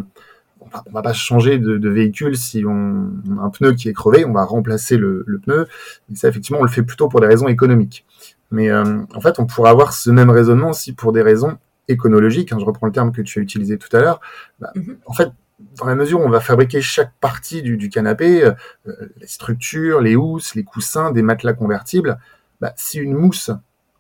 on 0.87 0.93
va 0.93 1.03
pas 1.03 1.13
changer 1.13 1.59
de, 1.59 1.89
véhicule 1.89 2.37
si 2.37 2.65
on, 2.65 3.11
a 3.39 3.43
un 3.43 3.51
pneu 3.51 3.75
qui 3.75 3.89
est 3.89 3.93
crevé, 3.93 4.25
on 4.25 4.33
va 4.33 4.45
remplacer 4.45 4.97
le, 4.97 5.25
pneu. 5.43 5.67
Et 6.13 6.17
ça, 6.17 6.29
effectivement, 6.29 6.61
on 6.61 6.65
le 6.65 6.71
fait 6.71 6.83
plutôt 6.83 7.09
pour 7.09 7.21
des 7.21 7.27
raisons 7.27 7.49
économiques. 7.49 8.07
Mais 8.55 8.73
en 8.73 9.21
fait, 9.21 9.39
on 9.39 9.47
pourrait 9.47 9.71
avoir 9.71 9.93
ce 9.93 10.11
même 10.11 10.31
raisonnement 10.31 10.71
aussi 10.71 10.93
pour 10.93 11.13
des 11.13 11.23
raisons 11.23 11.59
éconologiques. 11.89 12.53
Hein, 12.53 12.59
je 12.59 12.65
reprends 12.65 12.87
le 12.87 12.93
terme 12.93 13.13
que 13.13 13.23
tu 13.23 13.39
as 13.39 13.43
utilisé 13.43 13.79
tout 13.79 13.95
à 13.97 14.01
l'heure. 14.01 14.21
Bah, 14.61 14.71
mm-hmm. 14.75 14.97
En 15.07 15.13
fait, 15.13 15.31
dans 15.79 15.87
la 15.87 15.95
mesure 15.95 16.21
où 16.21 16.25
on 16.25 16.31
va 16.31 16.41
fabriquer 16.41 16.81
chaque 16.81 17.13
partie 17.21 17.63
du, 17.63 17.89
canapé, 17.89 18.51
les 18.85 19.27
structures, 19.27 20.01
les 20.01 20.17
housses, 20.17 20.55
les 20.55 20.65
coussins, 20.65 21.11
des 21.11 21.23
matelas 21.23 21.53
convertibles, 21.53 22.19
bah, 22.61 22.73
si 22.77 22.99
une 22.99 23.15
mousse 23.15 23.51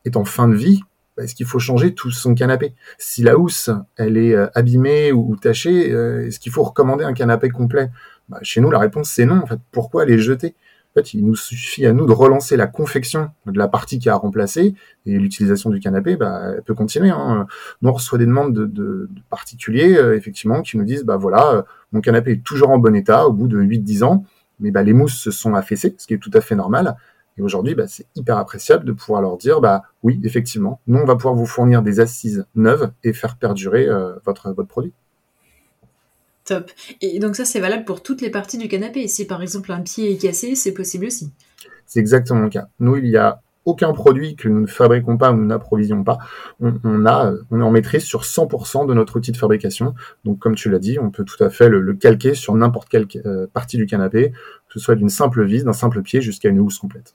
est 0.04 0.16
en 0.16 0.24
fin 0.24 0.48
de 0.48 0.54
vie, 0.54 0.82
bah, 1.16 1.24
est-ce 1.24 1.34
qu'il 1.34 1.46
faut 1.46 1.58
changer 1.58 1.94
tout 1.94 2.10
son 2.10 2.34
canapé? 2.34 2.74
Si 2.98 3.22
la 3.22 3.38
housse, 3.38 3.70
elle 3.96 4.16
est 4.16 4.34
euh, 4.34 4.48
abîmée 4.54 5.12
ou, 5.12 5.36
tachée, 5.36 5.92
euh, 5.92 6.26
est-ce 6.26 6.40
qu'il 6.40 6.50
faut 6.50 6.62
recommander 6.62 7.04
un 7.04 7.12
canapé 7.12 7.50
complet? 7.50 7.90
Bah, 8.28 8.38
Chez 8.42 8.60
nous, 8.60 8.70
la 8.70 8.78
réponse 8.78 9.10
c'est 9.10 9.26
non. 9.26 9.40
En 9.42 9.46
fait, 9.46 9.60
pourquoi 9.70 10.04
les 10.04 10.18
jeter? 10.18 10.54
En 10.94 11.00
fait, 11.00 11.14
il 11.14 11.26
nous 11.26 11.34
suffit 11.34 11.86
à 11.86 11.92
nous 11.92 12.06
de 12.06 12.12
relancer 12.12 12.56
la 12.56 12.68
confection 12.68 13.30
de 13.46 13.58
la 13.58 13.66
partie 13.66 13.98
qui 13.98 14.08
a 14.08 14.14
remplacé 14.14 14.74
et 15.06 15.18
l'utilisation 15.18 15.70
du 15.70 15.80
canapé, 15.80 16.14
bah, 16.14 16.52
elle 16.56 16.62
peut 16.62 16.74
continuer. 16.74 17.10
Hein. 17.10 17.48
Nous, 17.82 17.90
on 17.90 17.92
reçoit 17.92 18.18
des 18.18 18.26
demandes 18.26 18.54
de, 18.54 19.08
particuliers, 19.28 19.96
euh, 19.96 20.16
effectivement, 20.16 20.62
qui 20.62 20.78
nous 20.78 20.84
disent, 20.84 21.02
bah 21.02 21.16
voilà, 21.16 21.64
mon 21.90 22.00
canapé 22.00 22.32
est 22.32 22.44
toujours 22.44 22.70
en 22.70 22.78
bon 22.78 22.94
état 22.94 23.26
au 23.26 23.32
bout 23.32 23.48
de 23.48 23.60
8-10 23.60 24.04
ans, 24.04 24.24
mais 24.60 24.70
bah, 24.70 24.84
les 24.84 24.92
mousses 24.92 25.18
se 25.18 25.32
sont 25.32 25.54
affaissées, 25.54 25.96
ce 25.98 26.06
qui 26.06 26.14
est 26.14 26.18
tout 26.18 26.30
à 26.32 26.40
fait 26.40 26.54
normal. 26.54 26.96
Et 27.36 27.42
aujourd'hui, 27.42 27.74
bah, 27.74 27.88
c'est 27.88 28.06
hyper 28.14 28.38
appréciable 28.38 28.84
de 28.84 28.92
pouvoir 28.92 29.20
leur 29.20 29.36
dire, 29.36 29.60
bah 29.60 29.82
oui, 30.04 30.20
effectivement, 30.22 30.80
nous 30.86 31.00
on 31.00 31.04
va 31.04 31.16
pouvoir 31.16 31.34
vous 31.34 31.46
fournir 31.46 31.82
des 31.82 31.98
assises 31.98 32.46
neuves 32.54 32.92
et 33.02 33.12
faire 33.12 33.36
perdurer 33.36 33.88
euh, 33.88 34.14
votre 34.24 34.52
votre 34.52 34.68
produit. 34.68 34.92
Top. 36.44 36.70
Et 37.00 37.18
donc 37.18 37.36
ça, 37.36 37.44
c'est 37.44 37.60
valable 37.60 37.84
pour 37.84 38.02
toutes 38.02 38.20
les 38.20 38.30
parties 38.30 38.58
du 38.58 38.68
canapé. 38.68 39.08
Si 39.08 39.26
par 39.26 39.42
exemple 39.42 39.72
un 39.72 39.80
pied 39.80 40.12
est 40.12 40.16
cassé, 40.16 40.54
c'est 40.54 40.72
possible 40.72 41.06
aussi. 41.06 41.32
C'est 41.86 42.00
exactement 42.00 42.40
le 42.40 42.50
cas. 42.50 42.66
Nous, 42.80 42.96
il 42.96 43.06
y 43.06 43.16
a 43.16 43.40
aucun 43.64 43.92
produit 43.92 44.36
que 44.36 44.48
nous 44.48 44.60
ne 44.60 44.66
fabriquons 44.66 45.16
pas 45.16 45.32
ou 45.32 45.36
nous 45.36 45.46
n'approvisionnons 45.46 46.04
pas. 46.04 46.18
On, 46.60 47.06
a, 47.06 47.32
on 47.50 47.60
est 47.60 47.64
en 47.64 47.70
maîtrise 47.70 48.04
sur 48.04 48.22
100% 48.22 48.86
de 48.86 48.94
notre 48.94 49.16
outil 49.16 49.32
de 49.32 49.36
fabrication. 49.36 49.94
Donc, 50.24 50.38
comme 50.38 50.54
tu 50.54 50.70
l'as 50.70 50.78
dit, 50.78 50.98
on 50.98 51.10
peut 51.10 51.24
tout 51.24 51.42
à 51.42 51.50
fait 51.50 51.68
le, 51.68 51.94
calquer 51.94 52.34
sur 52.34 52.54
n'importe 52.54 52.88
quelle 52.88 53.06
euh, 53.24 53.46
partie 53.52 53.76
du 53.76 53.86
canapé, 53.86 54.30
que 54.30 54.74
ce 54.74 54.80
soit 54.80 54.96
d'une 54.96 55.08
simple 55.08 55.44
vis, 55.44 55.64
d'un 55.64 55.72
simple 55.72 56.02
pied 56.02 56.20
jusqu'à 56.20 56.50
une 56.50 56.60
housse 56.60 56.78
complète. 56.78 57.14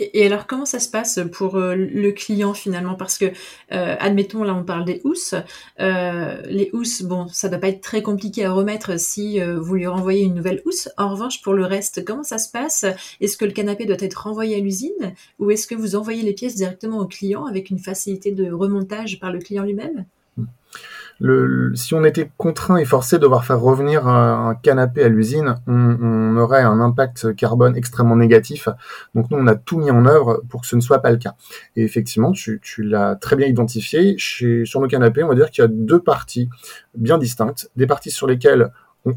Et, 0.00 0.24
alors, 0.24 0.46
comment 0.46 0.64
ça 0.64 0.80
se 0.80 0.88
passe 0.88 1.20
pour 1.32 1.56
euh, 1.56 1.74
le 1.74 2.12
client 2.12 2.54
finalement? 2.54 2.94
Parce 2.94 3.18
que, 3.18 3.26
euh, 3.26 3.96
admettons, 3.98 4.42
là, 4.42 4.54
on 4.54 4.64
parle 4.64 4.84
des 4.86 5.00
housses. 5.04 5.34
Euh, 5.78 6.40
les 6.46 6.70
housses, 6.72 7.02
bon, 7.02 7.28
ça 7.28 7.48
ne 7.48 7.52
doit 7.52 7.60
pas 7.60 7.68
être 7.68 7.82
très 7.82 8.02
compliqué 8.02 8.44
à 8.44 8.52
remettre 8.52 8.98
si 8.98 9.40
vous 9.40 9.74
lui 9.74 9.86
renvoyez 9.86 10.24
une 10.24 10.34
nouvelle 10.34 10.62
housse. 10.64 10.88
En 10.96 11.10
revanche, 11.10 11.42
pour 11.42 11.52
le 11.52 11.64
reste, 11.64 12.04
comment 12.04 12.24
ça 12.24 12.38
se 12.38 12.50
passe? 12.50 12.84
Est-ce 13.20 13.36
que 13.36 13.44
le 13.44 13.52
canapé 13.52 13.84
doit 13.84 13.96
être 14.00 14.24
renvoyé 14.24 14.56
à 14.56 14.60
l'usine? 14.60 15.14
Ou 15.38 15.50
est-ce 15.50 15.66
que 15.66 15.74
vous 15.74 15.96
envoyez 15.96 16.22
les 16.22 16.32
pièces 16.32 16.54
directement 16.54 16.98
au 16.98 17.06
client 17.06 17.44
avec 17.44 17.70
une 17.70 17.78
facilité 17.78 18.32
de 18.32 18.50
remontage 18.50 19.20
par 19.20 19.32
le 19.32 19.38
client 19.38 19.64
lui-même? 19.64 20.06
Si 21.74 21.94
on 21.94 22.04
était 22.04 22.30
contraint 22.38 22.76
et 22.76 22.84
forcé 22.84 23.16
de 23.16 23.22
devoir 23.22 23.44
faire 23.44 23.60
revenir 23.60 24.06
un, 24.08 24.54
canapé 24.54 25.04
à 25.04 25.08
l'usine, 25.08 25.56
on, 25.66 26.36
aurait 26.36 26.62
un 26.62 26.80
impact 26.80 27.34
carbone 27.36 27.76
extrêmement 27.76 28.16
négatif. 28.16 28.68
Donc 29.14 29.30
nous, 29.30 29.36
on 29.38 29.46
a 29.46 29.54
tout 29.54 29.78
mis 29.78 29.90
en 29.90 30.06
œuvre 30.06 30.42
pour 30.48 30.62
que 30.62 30.66
ce 30.66 30.76
ne 30.76 30.80
soit 30.80 31.00
pas 31.00 31.10
le 31.10 31.18
cas. 31.18 31.34
Et 31.76 31.82
effectivement, 31.82 32.32
tu, 32.32 32.60
l'as 32.78 33.16
très 33.16 33.36
bien 33.36 33.46
identifié. 33.46 34.16
sur 34.18 34.80
nos 34.80 34.88
canapés, 34.88 35.22
on 35.22 35.28
va 35.28 35.34
dire 35.34 35.50
qu'il 35.50 35.62
y 35.62 35.64
a 35.64 35.68
deux 35.70 36.00
parties 36.00 36.48
bien 36.94 37.18
distinctes. 37.18 37.70
Des 37.76 37.86
parties 37.86 38.10
sur 38.10 38.26
lesquelles 38.26 38.70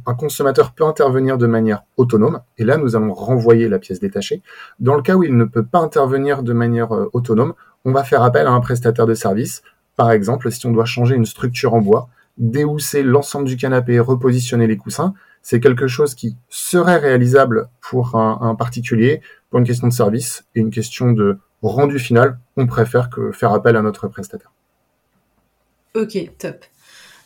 un 0.06 0.14
consommateur 0.14 0.72
peut 0.72 0.86
intervenir 0.86 1.38
de 1.38 1.48
manière 1.48 1.84
autonome, 1.98 2.42
et 2.58 2.64
là 2.64 2.78
nous 2.78 2.96
allons 2.96 3.14
renvoyer 3.14 3.68
la 3.68 3.80
pièce 3.80 4.00
détachée. 4.00 4.42
Dans 4.80 4.96
le 4.96 5.02
cas 5.02 5.16
où 5.16 5.24
il 5.24 5.36
ne 5.36 5.44
peut 5.44 5.66
pas 5.66 5.80
intervenir 5.80 6.44
de 6.44 6.54
manière 6.54 6.96
euh, 6.96 7.10
autonome, 7.14 7.54
on 7.86 7.92
va 7.92 8.04
faire 8.04 8.24
appel 8.24 8.48
à 8.48 8.52
un 8.52 8.62
prestataire 8.62 9.06
de 9.06 9.14
service 9.14 9.62
par 9.96 10.12
exemple, 10.12 10.52
si 10.52 10.66
on 10.66 10.72
doit 10.72 10.86
changer 10.86 11.16
une 11.16 11.26
structure 11.26 11.74
en 11.74 11.82
bois, 11.82 12.10
déhousser 12.38 13.04
l'ensemble 13.04 13.46
du 13.46 13.58
canapé, 13.58 14.00
repositionner 14.00 14.68
les 14.68 14.78
coussins, 14.78 15.14
c'est 15.42 15.60
quelque 15.60 15.88
chose 15.88 16.16
qui 16.16 16.38
serait 16.50 16.98
réalisable 16.98 17.68
pour 17.82 18.16
un, 18.16 18.56
particulier, 18.56 19.22
pour 19.50 19.60
une 19.60 19.66
question 19.66 19.88
de 19.88 19.94
service 19.94 20.46
et 20.56 20.62
une 20.62 20.72
question 20.72 21.12
de 21.12 21.38
rendu 21.62 22.00
final, 22.00 22.40
on 22.58 22.66
préfère 22.66 23.10
que 23.10 23.32
faire 23.32 23.52
appel 23.52 23.76
à 23.76 23.82
notre 23.82 24.08
prestataire. 24.08 24.52
Ok, 25.96 26.18
top. 26.40 26.66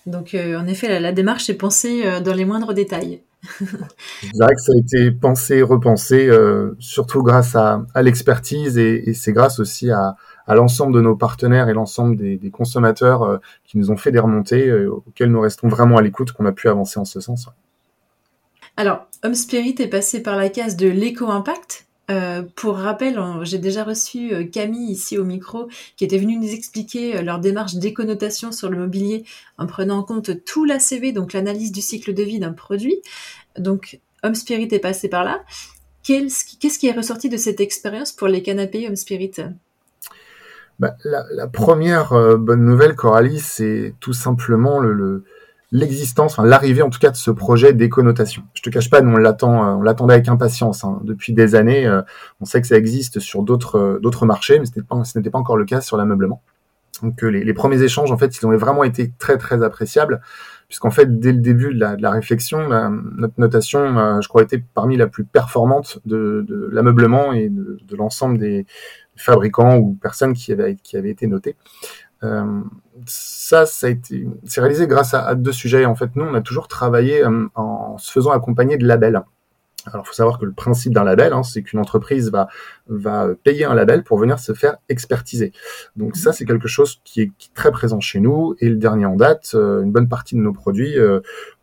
Donc 0.05 0.33
euh, 0.33 0.57
en 0.57 0.67
effet, 0.67 0.99
la, 0.99 1.11
démarche 1.11 1.49
est 1.49 1.55
pensée 1.55 2.05
euh, 2.05 2.19
dans 2.19 2.33
les 2.33 2.45
moindres 2.45 2.73
détails. 2.73 3.21
c'est 3.59 4.37
vrai 4.39 4.55
que 4.55 4.61
ça 4.61 4.71
a 4.73 4.79
été 4.79 5.11
pensé, 5.11 5.61
repensé, 5.61 6.27
euh, 6.27 6.75
surtout 6.79 7.23
grâce 7.23 7.55
à, 7.55 7.85
l'expertise 8.01 8.77
et 8.77 9.13
c'est 9.13 9.31
grâce 9.31 9.59
aussi 9.59 9.91
à, 9.91 10.15
à 10.47 10.55
l'ensemble 10.55 10.93
de 10.93 11.01
nos 11.01 11.15
partenaires 11.15 11.69
et 11.69 11.73
l'ensemble 11.73 12.15
des, 12.15 12.49
consommateurs 12.49 13.23
euh, 13.23 13.37
qui 13.65 13.77
nous 13.77 13.91
ont 13.91 13.97
fait 13.97 14.11
des 14.11 14.19
remontées 14.19 14.67
euh, 14.67 14.89
auxquelles 14.89 15.31
nous 15.31 15.41
restons 15.41 15.67
vraiment 15.67 15.97
à 15.97 16.01
l'écoute, 16.01 16.31
qu'on 16.31 16.45
a 16.45 16.51
pu 16.51 16.69
avancer 16.69 16.99
en 16.99 17.05
ce 17.05 17.19
sens. 17.19 17.49
Alors, 18.77 19.07
Home 19.23 19.35
Spirit 19.35 19.75
est 19.79 19.87
passé 19.87 20.23
par 20.23 20.37
la 20.37 20.49
case 20.49 20.75
de 20.77 20.87
l'éco-impact. 20.87 21.85
Euh, 22.09 22.43
pour 22.55 22.77
rappel, 22.77 23.21
j'ai 23.41 23.57
déjà 23.57 23.83
reçu 23.83 24.49
Camille 24.49 24.91
ici 24.91 25.17
au 25.17 25.25
micro 25.25 25.67
qui 25.97 26.05
était 26.05 26.17
venue 26.17 26.37
nous 26.37 26.53
expliquer 26.53 27.21
leur 27.21 27.39
démarche 27.39 27.75
d'éconotation 27.75 28.53
sur 28.53 28.69
le 28.69 28.77
mobilier 28.77 29.25
en 29.57 29.65
prenant 29.65 29.97
en 29.97 30.03
compte 30.03 30.45
tout 30.45 30.63
l'ACV, 30.63 31.11
donc 31.11 31.33
l'analyse 31.33 31.73
du 31.73 31.81
cycle 31.81 32.13
de 32.13 32.23
vie 32.23 32.39
d'un 32.39 32.53
produit. 32.53 33.01
Donc, 33.57 33.99
Home 34.23 34.35
Spirit 34.35 34.69
est 34.71 34.79
passé 34.79 35.09
par 35.09 35.25
là. 35.25 35.41
Qu'est-ce 36.03 36.79
qui 36.79 36.87
est 36.87 36.93
ressorti 36.93 37.27
de 37.27 37.35
cette 37.35 37.59
expérience 37.59 38.13
pour 38.13 38.29
les 38.29 38.41
canapés 38.41 38.87
Home 38.87 38.95
Spirit? 38.95 39.33
Bah, 40.79 40.95
la, 41.03 41.47
première 41.47 42.13
euh, 42.13 42.37
bonne 42.37 42.63
nouvelle, 42.63 42.95
Coralie, 42.95 43.39
c'est 43.39 43.95
tout 43.99 44.13
simplement 44.13 44.79
le, 44.79 45.23
l'existence, 45.71 46.33
enfin, 46.33 46.47
l'arrivée 46.47 46.83
en 46.83 46.91
tout 46.91 46.99
cas 46.99 47.09
de 47.09 47.15
ce 47.15 47.31
projet 47.31 47.73
d'éconotation. 47.73 48.43
Je 48.53 48.61
te 48.61 48.69
cache 48.69 48.89
pas, 48.89 49.01
nous 49.01 49.13
on 49.13 49.17
l'attend, 49.17 49.67
euh, 49.67 49.73
on 49.73 49.81
l'attendait 49.81 50.13
avec 50.13 50.27
impatience 50.27 50.83
hein. 50.83 50.99
depuis 51.03 51.33
des 51.33 51.55
années. 51.55 51.87
Euh, 51.87 52.03
on 52.41 52.45
sait 52.45 52.61
que 52.61 52.67
ça 52.67 52.77
existe 52.77 53.19
sur 53.19 53.41
d'autres 53.41 53.99
d'autres 54.03 54.27
marchés, 54.27 54.59
mais 54.59 54.65
ce 54.65 54.71
n'était 54.77 55.31
pas, 55.31 55.39
encore 55.39 55.57
le 55.57 55.65
cas 55.65 55.81
sur 55.81 55.97
l'ameublement. 55.97 56.43
Donc 57.01 57.23
les, 57.23 57.43
les, 57.43 57.53
premiers 57.53 57.81
échanges, 57.81 58.11
en 58.11 58.17
fait, 58.17 58.37
ils 58.37 58.45
ont 58.45 58.55
vraiment 58.55 58.83
été 58.83 59.11
très 59.17 59.37
très 59.37 59.63
appréciables, 59.63 60.21
puisqu'en 60.67 60.91
fait 60.91 61.19
dès 61.19 61.31
le 61.31 61.39
début 61.39 61.73
de 61.73 61.79
la, 61.79 61.95
de 61.95 62.01
la 62.03 62.11
réflexion, 62.11 62.69
notre 63.17 63.35
notation, 63.37 64.21
je 64.21 64.27
crois, 64.27 64.41
était 64.41 64.63
parmi 64.73 64.97
la 64.97 65.05
plus 65.05 65.23
performante 65.23 65.99
de, 66.05 66.43
de 66.47 66.69
l'ameublement 66.71 67.33
et 67.33 67.49
de, 67.49 67.77
de 67.87 67.95
l'ensemble 67.95 68.39
des 68.39 68.65
fabricants 69.17 69.77
ou 69.77 69.97
personnes 70.01 70.33
qui 70.33 70.51
avaient, 70.51 70.77
été 70.93 71.27
notés. 71.27 71.55
Euh, 72.23 72.61
ça, 73.05 73.65
ça 73.65 73.87
c'est 74.45 74.61
réalisé 74.61 74.87
grâce 74.87 75.13
à, 75.13 75.35
deux 75.35 75.51
sujets. 75.51 75.85
En 75.85 75.95
fait, 75.95 76.15
nous, 76.15 76.25
on 76.25 76.33
a 76.33 76.41
toujours 76.41 76.67
travaillé 76.67 77.23
euh, 77.23 77.47
en 77.55 77.97
se 77.97 78.11
faisant 78.11 78.31
accompagner 78.31 78.77
de 78.77 78.85
labels. 78.85 79.21
Alors, 79.85 80.03
il 80.03 80.07
faut 80.07 80.13
savoir 80.13 80.37
que 80.37 80.43
le 80.43 80.51
principe 80.51 80.93
d'un 80.93 81.05
label, 81.05 81.31
hein, 81.31 81.43
c'est 81.43 81.63
qu'une 81.63 81.79
entreprise 81.79 82.29
va, 82.89 83.29
payer 83.43 83.63
un 83.63 83.73
label 83.73 84.03
pour 84.03 84.17
venir 84.17 84.37
se 84.37 84.51
faire 84.53 84.77
expertiser. 84.89 85.53
Donc 85.95 86.17
ça, 86.17 86.33
c'est 86.33 86.43
quelque 86.43 86.67
chose 86.67 86.99
qui 87.05 87.21
est, 87.21 87.31
très 87.53 87.71
présent 87.71 88.01
chez 88.01 88.19
nous. 88.19 88.55
Et 88.59 88.67
le 88.67 88.75
dernier 88.75 89.05
en 89.05 89.15
date, 89.15 89.51
euh, 89.53 89.83
une 89.83 89.93
bonne 89.93 90.09
partie 90.09 90.35
de 90.35 90.41
nos 90.41 90.51
produits 90.51 90.95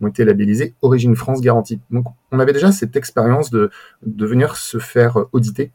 ont 0.00 0.06
été 0.06 0.25
labellisés 0.25 0.75
Origine 0.80 1.16
France 1.16 1.42
Garantie. 1.42 1.80
Donc, 1.90 2.06
on 2.30 2.40
avait 2.40 2.54
déjà 2.54 2.73
cette 2.73 2.96
expérience 2.96 3.50
de 3.50 3.70
venir 4.02 4.56
se 4.56 4.78
faire 4.78 5.26
auditer 5.32 5.73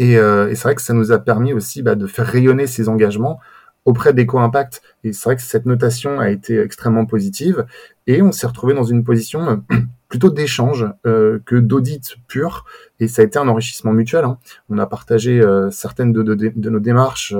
euh, 0.00 0.48
et, 0.48 0.54
c'est 0.54 0.64
vrai 0.64 0.74
que 0.74 0.82
ça 0.82 0.94
nous 0.94 1.12
a 1.12 1.18
permis 1.18 1.52
aussi 1.52 1.82
bah, 1.82 1.94
de 1.94 2.06
faire 2.06 2.26
rayonner 2.26 2.66
ces 2.66 2.88
engagements 2.88 3.40
auprès 3.84 4.12
d'Eco-Impact. 4.12 4.82
Et 5.04 5.12
c'est 5.12 5.24
vrai 5.24 5.36
que 5.36 5.42
cette 5.42 5.66
notation 5.66 6.18
a 6.18 6.30
été 6.30 6.60
extrêmement 6.60 7.06
positive. 7.06 7.66
Et 8.06 8.20
on 8.20 8.32
s'est 8.32 8.46
retrouvé 8.46 8.74
dans 8.74 8.84
une 8.84 9.04
position 9.04 9.62
euh, 9.72 9.76
plutôt 10.08 10.30
d'échange 10.30 10.86
euh, 11.06 11.38
que 11.46 11.56
d'audit 11.56 12.16
pur. 12.28 12.64
Et 13.00 13.08
ça 13.08 13.22
a 13.22 13.24
été 13.24 13.38
un 13.38 13.48
enrichissement 13.48 13.92
mutuel. 13.92 14.24
Hein. 14.24 14.38
On 14.68 14.78
a 14.78 14.86
partagé 14.86 15.42
certaines 15.70 16.12
de, 16.12 16.70
nos 16.70 16.80
démarches 16.80 17.34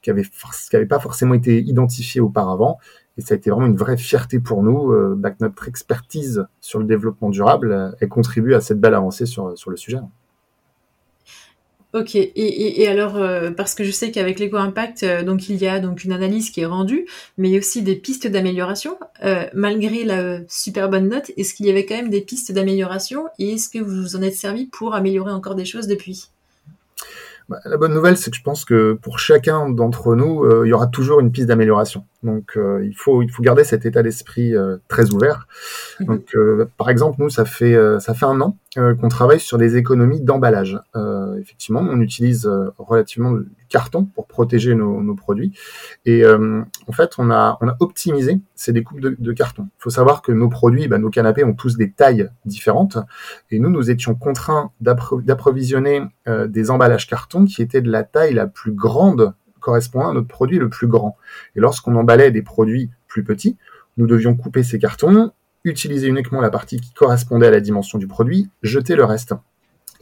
qui 0.00 0.10
n'avaient 0.10 0.86
pas 0.86 0.98
forcément 0.98 1.34
été 1.34 1.60
identifiées 1.60 2.20
auparavant. 2.20 2.78
Et 3.18 3.20
ça 3.20 3.34
a 3.34 3.36
été 3.36 3.50
vraiment 3.50 3.66
une 3.66 3.76
vraie 3.76 3.98
fierté 3.98 4.40
pour 4.40 4.62
nous 4.62 4.94
bah, 5.16 5.30
que 5.30 5.36
notre 5.40 5.68
expertise 5.68 6.46
sur 6.60 6.78
le 6.78 6.86
développement 6.86 7.28
durable 7.28 7.94
ait 8.00 8.08
contribué 8.08 8.54
à 8.54 8.60
cette 8.60 8.80
belle 8.80 8.94
avancée 8.94 9.26
sur 9.26 9.48
le 9.48 9.76
sujet. 9.76 9.98
Ok, 11.94 12.14
et, 12.14 12.88
alors, 12.88 13.16
euh, 13.16 13.50
parce 13.50 13.74
que 13.74 13.84
je 13.84 13.90
sais 13.90 14.10
qu'avec 14.10 14.38
l'éco-impact, 14.38 15.02
euh, 15.02 15.22
donc 15.22 15.50
il 15.50 15.56
y 15.56 15.68
a 15.68 15.78
donc 15.78 16.04
une 16.04 16.12
analyse 16.12 16.48
qui 16.48 16.62
est 16.62 16.66
rendue, 16.66 17.06
mais 17.36 17.50
il 17.50 17.52
y 17.52 17.56
a 17.56 17.58
aussi 17.58 17.82
des 17.82 17.96
pistes 17.96 18.26
d'amélioration. 18.26 18.96
Euh, 19.24 19.44
malgré 19.52 20.04
la 20.04 20.38
super 20.48 20.88
bonne 20.88 21.10
note, 21.10 21.30
est-ce 21.36 21.52
qu'il 21.52 21.66
y 21.66 21.70
avait 21.70 21.84
quand 21.84 21.96
même 21.96 22.08
des 22.08 22.22
pistes 22.22 22.50
d'amélioration 22.50 23.26
et 23.38 23.52
est-ce 23.52 23.68
que 23.68 23.78
vous 23.78 24.02
vous 24.04 24.16
en 24.16 24.22
êtes 24.22 24.34
servi 24.34 24.66
pour 24.66 24.94
améliorer 24.94 25.32
encore 25.32 25.54
des 25.54 25.66
choses 25.66 25.86
depuis? 25.86 26.30
Bah, 27.50 27.58
La 27.66 27.76
bonne 27.76 27.92
nouvelle, 27.92 28.16
c'est 28.16 28.30
que 28.30 28.38
je 28.38 28.42
pense 28.42 28.64
que 28.64 28.94
pour 28.94 29.18
chacun 29.18 29.68
d'entre 29.68 30.14
nous, 30.14 30.64
il 30.64 30.68
y 30.68 30.72
aura 30.72 30.86
toujours 30.86 31.20
une 31.20 31.30
piste 31.30 31.48
d'amélioration. 31.48 32.06
Donc 32.22 32.56
il, 32.56 32.94
faut, 32.96 33.20
il 33.20 33.30
faut 33.30 33.42
garder 33.42 33.64
cet 33.64 33.84
état 33.84 34.02
d'esprit 34.02 34.54
très 34.88 35.10
ouvert. 35.10 35.46
Mhm. 36.00 36.06
Donc 36.06 36.36
par 36.78 36.88
exemple, 36.88 37.16
nous, 37.20 37.28
ça 37.28 37.44
fait, 37.44 37.76
ça 38.00 38.14
fait 38.14 38.24
un 38.24 38.40
an 38.40 38.56
qu'on 38.74 39.08
travaille 39.08 39.40
sur 39.40 39.58
des 39.58 39.76
économies 39.76 40.20
d'emballage. 40.20 40.78
effectivement, 41.38 41.80
on 41.80 42.00
utilise 42.00 42.50
relativement 42.78 43.32
du 43.32 43.46
carton 43.68 44.04
pour 44.04 44.26
protéger 44.26 44.74
nos, 44.74 45.02
nos 45.02 45.14
produits. 45.14 45.52
Et 46.04 46.24
en 46.24 46.92
fait, 46.92 47.14
on 47.18 47.30
a, 47.30 47.58
on 47.60 47.68
a 47.68 47.76
optimisé 47.80 48.40
ces 48.54 48.72
découpes 48.72 49.00
de, 49.00 49.16
de 49.18 49.32
carton. 49.32 49.68
Il 49.78 49.82
faut 49.82 49.90
savoir 49.90 50.22
que 50.22 50.32
nos 50.32 50.48
produits, 50.48 50.88
bah, 50.88 50.98
nos 50.98 51.10
canapés 51.10 51.44
ont 51.44 51.54
tous 51.54 51.76
des 51.76 51.90
tailles 51.90 52.28
différentes. 52.44 52.98
Et 53.50 53.58
nous, 53.58 53.70
nous 53.70 53.90
étions 53.90 54.14
contraints 54.14 54.72
d'approvisionner 54.80 56.02
euh, 56.28 56.46
des 56.46 56.70
emballages 56.70 57.06
carton 57.06 57.44
qui 57.44 57.62
étaient 57.62 57.82
de 57.82 57.90
la 57.90 58.04
taille 58.04 58.34
la 58.34 58.46
plus 58.46 58.72
grande 58.72 59.34
correspondant 59.60 60.10
à 60.10 60.12
notre 60.14 60.28
produit 60.28 60.58
le 60.58 60.68
plus 60.68 60.86
grand. 60.86 61.16
Et 61.56 61.60
lorsqu'on 61.60 61.94
emballait 61.96 62.30
des 62.30 62.42
produits 62.42 62.90
plus 63.06 63.24
petits, 63.24 63.56
nous 63.96 64.06
devions 64.06 64.34
couper 64.34 64.62
ces 64.62 64.78
cartons, 64.78 65.32
utiliser 65.64 66.08
uniquement 66.08 66.40
la 66.40 66.50
partie 66.50 66.80
qui 66.80 66.92
correspondait 66.92 67.46
à 67.46 67.50
la 67.50 67.60
dimension 67.60 67.98
du 67.98 68.06
produit, 68.06 68.50
jeter 68.62 68.96
le 68.96 69.04
reste. 69.04 69.34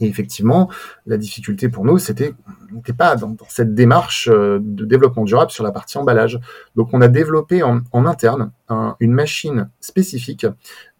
Et 0.01 0.07
effectivement, 0.07 0.69
la 1.05 1.17
difficulté 1.17 1.69
pour 1.69 1.85
nous, 1.85 1.99
c'était 1.99 2.33
n'était 2.71 2.93
pas 2.93 3.15
dans, 3.15 3.35
cette 3.47 3.75
démarche 3.75 4.27
euh, 4.31 4.59
de 4.59 4.83
développement 4.83 5.23
durable 5.23 5.51
sur 5.51 5.63
la 5.63 5.71
partie 5.71 5.97
emballage. 5.97 6.39
Donc, 6.75 6.89
on 6.93 7.01
a 7.01 7.07
développé 7.07 7.61
en, 7.61 7.81
interne 7.93 8.51
une 8.99 9.11
machine 9.11 9.69
spécifique, 9.79 10.47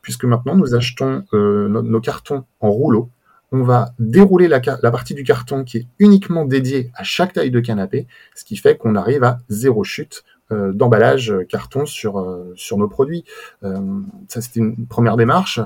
puisque 0.01 0.25
maintenant 0.25 0.55
nous 0.55 0.75
achetons 0.75 1.23
euh, 1.33 1.67
nos, 1.67 2.01
cartons 2.01 2.43
en 2.59 2.69
rouleau. 2.69 3.09
On 3.51 3.63
va 3.63 3.93
dérouler 3.97 4.47
la, 4.47 4.59
partie 4.59 5.13
du 5.13 5.23
carton 5.23 5.63
qui 5.63 5.77
est 5.77 5.87
uniquement 5.99 6.45
dédiée 6.45 6.91
à 6.95 7.03
chaque 7.03 7.33
taille 7.33 7.51
de 7.51 7.59
canapé, 7.59 8.07
ce 8.35 8.45
qui 8.45 8.55
fait 8.55 8.77
qu'on 8.77 8.95
arrive 8.95 9.23
à 9.23 9.39
zéro 9.49 9.83
chute 9.83 10.23
d'emballage 10.73 11.33
carton 11.49 11.85
sur 11.85 12.25
sur 12.55 12.77
nos 12.77 12.87
produits. 12.87 13.23
ça 13.61 14.41
c'était 14.41 14.59
une 14.59 14.87
première 14.87 15.17
démarche. 15.17 15.59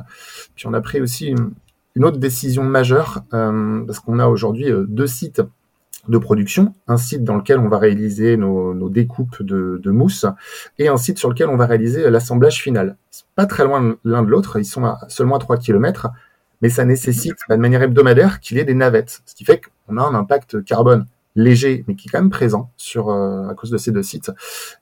Puis 0.56 0.68
on 0.68 0.74
a 0.74 0.82
pris 0.82 1.02
aussi 1.02 1.36
une, 1.96 2.06
autre 2.06 2.18
décision 2.18 2.64
majeure, 2.64 3.24
euh, 3.34 3.86
parce 3.86 4.00
qu'on 4.00 4.20
a 4.20 4.28
aujourd'hui 4.28 4.70
euh, 4.70 4.86
deux 4.88 5.08
sites 5.08 5.42
de 6.08 6.18
production, 6.18 6.76
un 6.88 6.98
site 6.98 7.24
dans 7.24 7.36
lequel 7.36 7.58
on 7.58 7.68
va 7.68 7.80
réaliser 7.80 8.38
nos, 8.38 8.90
découpes 8.90 9.42
de, 9.42 9.90
mousse 9.90 10.26
et 10.78 10.88
un 10.88 10.98
site 10.98 11.18
sur 11.18 11.30
lequel 11.30 11.50
on 11.50 11.58
va 11.58 11.66
réaliser 11.66 12.10
l'assemblage 12.12 12.62
final. 12.62 12.96
Pas 13.36 13.48
très 13.48 13.64
loin 13.64 13.96
l'un 14.04 14.22
de 14.22 14.30
l'autre, 14.30 14.60
ils 14.60 14.66
sont 14.66 14.86
à 14.86 15.00
seulement 15.08 15.38
à 15.38 15.40
3 15.40 15.58
km, 15.58 16.10
mais 16.62 16.70
ça 16.70 16.86
nécessite 16.86 17.38
de 17.50 17.56
manière 17.56 17.82
hebdomadaire 17.82 18.40
qu'il 18.40 18.58
y 18.58 18.60
ait 18.60 18.66
des 18.66 18.76
navettes, 18.76 19.24
ce 19.26 19.34
qui 19.34 19.46
fait 19.46 19.62
qu'on 19.88 19.98
a 19.98 20.04
un 20.04 20.14
impact 20.14 20.64
carbone 20.64 21.08
léger, 21.36 21.84
mais 21.88 21.96
qui 21.96 22.08
est 22.08 22.12
quand 22.12 22.22
même 22.22 22.30
présent 22.30 22.72
sur 22.78 23.10
euh, 23.10 23.48
à 23.48 23.54
cause 23.54 23.70
de 23.70 23.78
ces 23.78 23.92
deux 23.92 24.04
sites. 24.04 24.32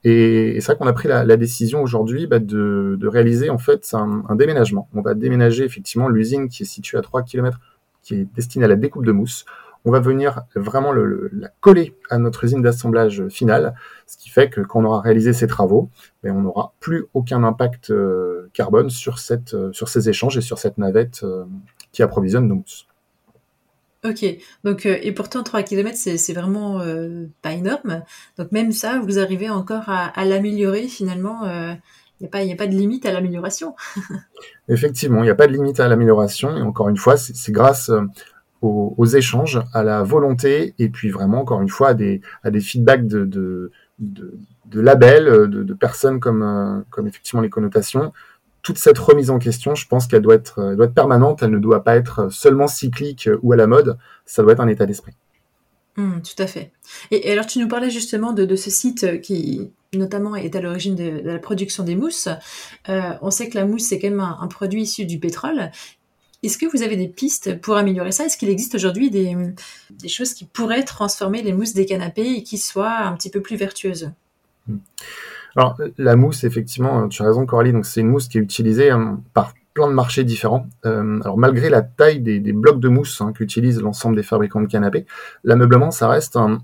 Et, 0.04 0.58
c'est 0.60 0.68
vrai 0.68 0.78
qu'on 0.78 0.88
a 0.88 0.94
pris 0.94 1.08
la, 1.08 1.38
décision 1.38 1.82
aujourd'hui 1.82 2.28
bah, 2.28 2.40
de, 2.40 3.08
réaliser 3.08 3.50
en 3.50 3.58
fait 3.58 3.94
un, 3.94 4.36
déménagement. 4.36 4.88
On 4.94 5.02
va 5.02 5.14
déménager 5.14 5.66
effectivement 5.66 6.10
l'usine 6.10 6.48
qui 6.48 6.64
est 6.64 6.68
située 6.68 6.98
à 6.98 7.02
3 7.02 7.24
km, 7.24 7.60
qui 8.02 8.16
est 8.16 8.28
destinée 8.36 8.66
à 8.66 8.68
la 8.68 8.76
découpe 8.76 9.06
de 9.06 9.12
mousse. 9.12 9.46
On 9.86 9.92
va 9.92 10.00
venir 10.00 10.44
vraiment 10.56 10.94
la 10.94 11.50
coller 11.60 11.94
à 12.10 12.18
notre 12.18 12.46
usine 12.46 12.62
d'assemblage 12.62 13.28
finale, 13.28 13.76
ce 14.08 14.18
qui 14.18 14.30
fait 14.30 14.50
que 14.50 14.62
quand 14.62 14.80
on 14.80 14.86
aura 14.86 15.02
réalisé 15.02 15.34
ces 15.34 15.46
travaux, 15.46 15.90
ben, 16.24 16.34
on 16.34 16.42
n'aura 16.42 16.74
plus 16.80 17.08
aucun 17.14 17.44
impact 17.44 17.90
euh, 17.90 18.50
carbone 18.54 18.90
sur, 18.90 19.20
cette, 19.20 19.54
euh, 19.56 19.74
sur 19.74 19.90
ces 19.90 20.08
échanges 20.08 20.38
et 20.38 20.42
sur 20.42 20.58
cette 20.58 20.78
navette 20.78 21.26
qui 21.92 22.02
approvisionne 22.02 22.48
nos 22.48 22.56
mousses. 22.56 22.88
Ok, 24.06 24.26
donc 24.66 24.86
euh, 24.86 24.98
et 25.02 25.14
pourtant 25.14 25.44
3 25.44 25.64
km 25.64 25.98
c'est 25.98 26.34
vraiment 26.34 26.82
euh, 26.82 27.26
pas 27.42 27.54
énorme. 27.54 28.04
Donc 28.38 28.52
même 28.52 28.74
ça, 28.74 29.00
vous 29.00 29.18
arrivez 29.18 29.50
encore 29.50 29.88
à, 29.88 30.26
l'améliorer 30.26 30.88
finalement. 30.90 31.46
Il 31.46 31.50
euh, 31.50 32.44
n'y 32.44 32.52
a, 32.52 32.54
a 32.54 32.58
pas 32.58 32.68
de 32.68 32.76
limite 32.76 33.06
à 33.06 33.14
l'amélioration. 33.14 33.76
Effectivement, 34.68 35.20
il 35.20 35.26
n'y 35.26 35.30
a 35.30 35.36
pas 35.36 35.48
de 35.48 35.54
limite 35.54 35.80
à 35.80 35.88
l'amélioration. 35.88 36.58
Et 36.58 36.62
encore 36.62 36.90
une 36.90 36.98
fois, 36.98 37.16
c'est 37.16 37.52
grâce 37.54 37.90
aux, 38.62 39.06
échanges, 39.06 39.62
à 39.74 39.84
la 39.84 40.04
volonté 40.04 40.74
et 40.80 40.90
puis 40.90 41.10
vraiment, 41.10 41.40
encore 41.40 41.62
une 41.62 41.70
fois, 41.70 41.90
à 41.90 41.94
des, 41.94 42.20
à 42.44 42.52
des 42.52 42.62
feedbacks 42.62 43.08
de, 43.08 43.24
de, 43.26 43.72
de, 44.00 44.82
labels, 44.82 45.26
de, 45.26 45.64
de, 45.64 45.74
personnes 45.74 46.20
comme, 46.20 46.84
comme 46.90 47.08
effectivement 47.08 47.42
les 47.42 47.50
connotations 47.50 48.12
toute 48.64 48.78
cette 48.78 48.98
remise 48.98 49.30
en 49.30 49.40
question, 49.40 49.76
je 49.76 49.88
pense 49.88 50.08
qu'elle 50.08 50.22
doit 50.22 50.36
être, 50.36 50.74
doit 50.76 50.86
être 50.86 50.94
permanente, 50.94 51.44
elle 51.44 51.52
ne 51.52 51.60
doit 51.60 51.84
pas 51.84 51.96
être 51.98 52.32
seulement 52.32 52.68
cyclique 52.68 53.30
ou 53.42 53.52
à 53.52 53.58
la 53.58 53.68
mode, 53.68 53.98
ça 54.26 54.42
doit 54.42 54.54
être 54.54 54.62
un 54.62 54.68
état 54.68 54.86
d'esprit. 54.86 55.14
Mmh, 55.98 56.22
tout 56.22 56.42
à 56.42 56.48
fait. 56.48 56.72
Et, 57.12 57.32
alors 57.32 57.46
tu 57.46 57.60
nous 57.60 57.68
parlais 57.68 57.92
justement 57.92 58.34
de, 58.34 58.56
ce 58.56 58.72
site 58.72 59.22
qui 59.22 59.72
notamment 59.94 60.36
est 60.36 60.56
à 60.56 60.62
l'origine 60.62 60.96
de, 60.96 61.22
la 61.24 61.38
production 61.38 61.84
des 61.84 61.96
mousses. 61.96 62.30
Euh, 62.90 63.12
on 63.22 63.30
sait 63.30 63.50
que 63.50 63.58
la 63.58 63.66
mousse 63.66 63.84
c'est 63.84 64.00
quand 64.00 64.10
même 64.10 64.20
un, 64.20 64.48
produit 64.48 64.84
issu 64.84 65.06
du 65.06 65.20
pétrole. 65.20 65.70
Est-ce 66.42 66.58
que 66.58 66.66
vous 66.66 66.82
avez 66.82 66.98
des 66.98 67.08
pistes 67.08 67.62
pour 67.62 67.78
améliorer 67.78 68.12
ça? 68.12 68.26
Est-ce 68.26 68.38
qu'il 68.38 68.50
existe 68.50 68.76
aujourd'hui 68.76 69.10
des, 69.10 69.36
des, 69.92 70.10
choses 70.10 70.34
qui 70.34 70.46
pourraient 70.46 70.84
transformer 70.84 71.42
les 71.42 71.54
mousses 71.54 71.74
des 71.74 71.86
canapés 71.86 72.32
et 72.38 72.44
qui 72.44 72.58
soient 72.58 72.98
un 72.98 73.14
petit 73.14 73.30
peu 73.30 73.42
plus 73.42 73.56
vertueuses? 73.56 74.12
Mmh. 74.68 74.78
Alors, 75.56 75.78
la 75.98 76.16
mousse, 76.16 76.44
effectivement, 76.44 77.08
tu 77.10 77.22
as 77.22 77.26
raison, 77.26 77.46
Coralie. 77.46 77.74
Donc, 77.74 77.86
c'est 77.86 78.02
une 78.02 78.08
mousse 78.08 78.28
qui 78.28 78.38
est 78.38 78.42
utilisée 78.42 78.90
hein, 78.90 79.22
par 79.34 79.54
plein 79.74 79.88
de 79.88 79.94
marchés 79.94 80.24
différents. 80.24 80.68
Euh, 80.86 81.20
alors, 81.22 81.38
malgré 81.38 81.70
la 81.70 81.82
taille 81.82 82.20
des, 82.20 82.40
blocs 82.54 82.80
de 82.80 82.90
mousse 82.90 83.22
hein, 83.22 83.34
qu'utilisent 83.34 83.82
l'ensemble 83.82 84.16
des 84.16 84.24
fabricants 84.24 84.62
de 84.62 84.68
canapés, 84.68 85.06
l'ameublement, 85.44 85.92
ça 85.92 86.08
reste 86.08 86.38
un, 86.38 86.62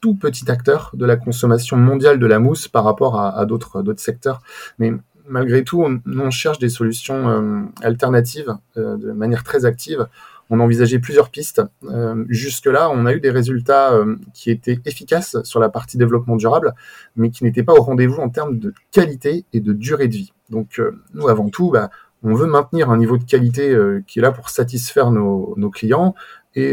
tout 0.00 0.14
petit 0.14 0.50
acteur 0.50 0.90
de 0.94 1.06
la 1.06 1.16
consommation 1.16 1.76
mondiale 1.76 2.18
de 2.18 2.26
la 2.26 2.38
mousse 2.38 2.68
par 2.68 2.84
rapport 2.84 3.20
à, 3.20 3.44
d'autres 3.46 3.82
secteurs. 3.96 4.40
Mais 4.78 4.92
malgré 5.28 5.64
tout, 5.64 5.84
on, 5.84 6.30
cherche 6.30 6.58
des 6.58 6.68
solutions 6.68 7.28
euh, 7.28 7.62
alternatives 7.82 8.56
euh, 8.76 8.96
de 8.96 9.12
manière 9.12 9.44
très 9.44 9.64
active 9.64 10.06
on 10.52 10.60
a 10.60 10.62
envisagé 10.62 10.98
plusieurs 10.98 11.30
pistes. 11.30 11.62
Euh, 11.84 12.26
jusque-là, 12.28 12.90
on 12.90 13.06
a 13.06 13.14
eu 13.14 13.20
des 13.20 13.30
résultats 13.30 13.94
euh, 13.94 14.16
qui 14.34 14.50
étaient 14.50 14.78
efficaces 14.84 15.42
sur 15.44 15.60
la 15.60 15.70
partie 15.70 15.96
développement 15.96 16.36
durable, 16.36 16.74
mais 17.16 17.30
qui 17.30 17.42
n'étaient 17.42 17.62
pas 17.62 17.72
au 17.72 17.80
rendez-vous 17.80 18.20
en 18.20 18.28
termes 18.28 18.58
de 18.58 18.74
qualité 18.90 19.46
et 19.54 19.60
de 19.60 19.72
durée 19.72 20.08
de 20.08 20.16
vie. 20.16 20.32
Donc, 20.50 20.78
euh, 20.78 21.00
nous, 21.14 21.28
avant 21.28 21.48
tout, 21.48 21.70
bah, 21.70 21.88
on 22.22 22.34
veut 22.34 22.46
maintenir 22.46 22.90
un 22.90 22.98
niveau 22.98 23.16
de 23.16 23.24
qualité 23.24 23.74
qui 24.06 24.20
est 24.20 24.22
là 24.22 24.30
pour 24.30 24.50
satisfaire 24.50 25.10
nos, 25.10 25.70
clients, 25.70 26.14
et 26.54 26.72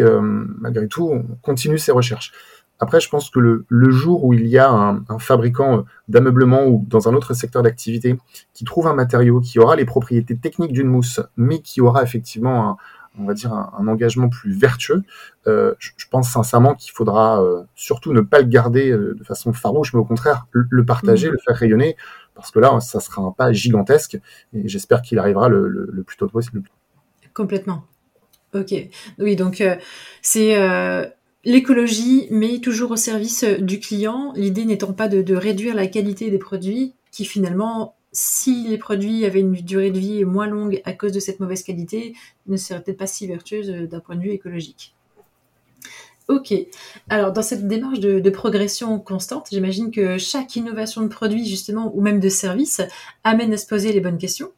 malgré 0.59 0.87
tout, 0.87 1.09
on 1.11 1.23
continue 1.41 1.79
ces 1.79 1.91
recherches. 1.91 2.33
Après, 2.79 2.99
je 2.99 3.09
pense 3.09 3.31
que 3.31 3.39
le, 3.67 3.89
jour 3.89 4.25
où 4.25 4.33
il 4.33 4.45
y 4.45 4.59
a 4.59 4.69
un, 4.69 5.03
un 5.09 5.17
fabricant 5.17 5.85
d'ameublement 6.07 6.67
ou 6.67 6.85
dans 6.87 7.09
un 7.09 7.15
autre 7.15 7.33
secteur 7.33 7.63
d'activité 7.63 8.15
qui 8.53 8.63
trouve 8.63 8.85
un 8.85 8.93
matériau 8.93 9.39
qui 9.39 9.57
aura 9.57 9.75
les 9.75 9.85
propriétés 9.85 10.37
techniques 10.37 10.71
d'une 10.71 10.87
mousse, 10.87 11.19
mais 11.35 11.61
qui 11.61 11.81
aura 11.81 12.03
effectivement 12.03 12.69
un, 12.69 12.77
on 13.17 13.25
va 13.25 13.33
dire, 13.33 13.53
un, 13.53 13.87
engagement 13.87 14.29
plus 14.29 14.51
vertueux, 14.51 15.03
euh, 15.47 15.73
je, 15.79 16.05
pense 16.09 16.29
sincèrement 16.29 16.75
qu'il 16.75 16.91
faudra 16.91 17.41
euh, 17.41 17.63
surtout 17.75 18.13
ne 18.13 18.21
pas 18.21 18.39
le 18.39 18.47
garder 18.47 18.91
euh, 18.91 19.15
de 19.17 19.23
façon 19.23 19.53
farouche, 19.53 19.93
mais 19.93 19.99
au 19.99 20.05
contraire 20.05 20.47
le, 20.51 20.85
partager, 20.85 21.29
mmh. 21.29 21.31
le 21.31 21.37
faire 21.39 21.55
rayonner, 21.55 21.97
parce 22.35 22.51
que 22.51 22.59
là, 22.59 22.79
ça 22.79 22.99
sera 22.99 23.21
un 23.21 23.31
pas 23.31 23.51
gigantesque, 23.51 24.19
et 24.53 24.67
j'espère 24.67 25.01
qu'il 25.01 25.19
arrivera 25.19 25.49
le, 25.49 26.03
plus 26.05 26.17
tôt 26.17 26.27
possible. 26.27 26.63
Complètement. 27.33 27.83
Ok. 28.53 28.73
Oui, 29.19 29.35
donc 29.35 29.63
c'est 30.21 31.09
l'écologie, 31.45 32.27
mais 32.31 32.59
toujours 32.59 32.91
au 32.91 32.95
service 32.95 33.43
du 33.43 33.79
client. 33.79 34.33
L'idée 34.35 34.65
n'étant 34.65 34.93
pas 34.93 35.07
de, 35.07 35.35
réduire 35.35 35.75
la 35.75 35.87
qualité 35.87 36.31
des 36.31 36.39
produits, 36.39 36.93
qui 37.11 37.25
finalement 37.25 37.95
si 38.11 38.67
les 38.67 38.77
produits 38.77 39.25
avaient 39.25 39.41
une 39.41 39.53
durée 39.53 39.91
de 39.91 39.99
vie 39.99 40.25
moins 40.25 40.47
longue 40.47 40.81
à 40.85 40.93
cause 40.93 41.11
de 41.11 41.19
cette 41.19 41.39
mauvaise 41.39 41.63
qualité, 41.63 42.13
ne 42.47 42.57
seraient 42.57 42.81
peut-être 42.81 42.97
pas 42.97 43.07
si 43.07 43.27
vertueuses 43.27 43.69
euh, 43.69 43.87
d'un 43.87 43.99
point 43.99 44.15
de 44.15 44.21
vue 44.21 44.31
écologique. 44.31 44.95
Ok. 46.27 46.53
Alors, 47.09 47.33
dans 47.33 47.41
cette 47.41 47.67
démarche 47.67 47.99
de, 47.99 48.29
progression 48.29 48.99
constante, 48.99 49.47
j'imagine 49.51 49.89
que 49.89 50.19
chaque 50.19 50.55
innovation 50.55 51.01
de 51.01 51.07
produit, 51.07 51.43
justement, 51.47 51.91
ou 51.95 52.01
même 52.01 52.19
de 52.19 52.29
service, 52.29 52.81
amène 53.23 53.51
à 53.51 53.57
se 53.57 53.65
poser 53.65 53.91
les 53.91 53.99
bonnes 53.99 54.19
questions. 54.19 54.51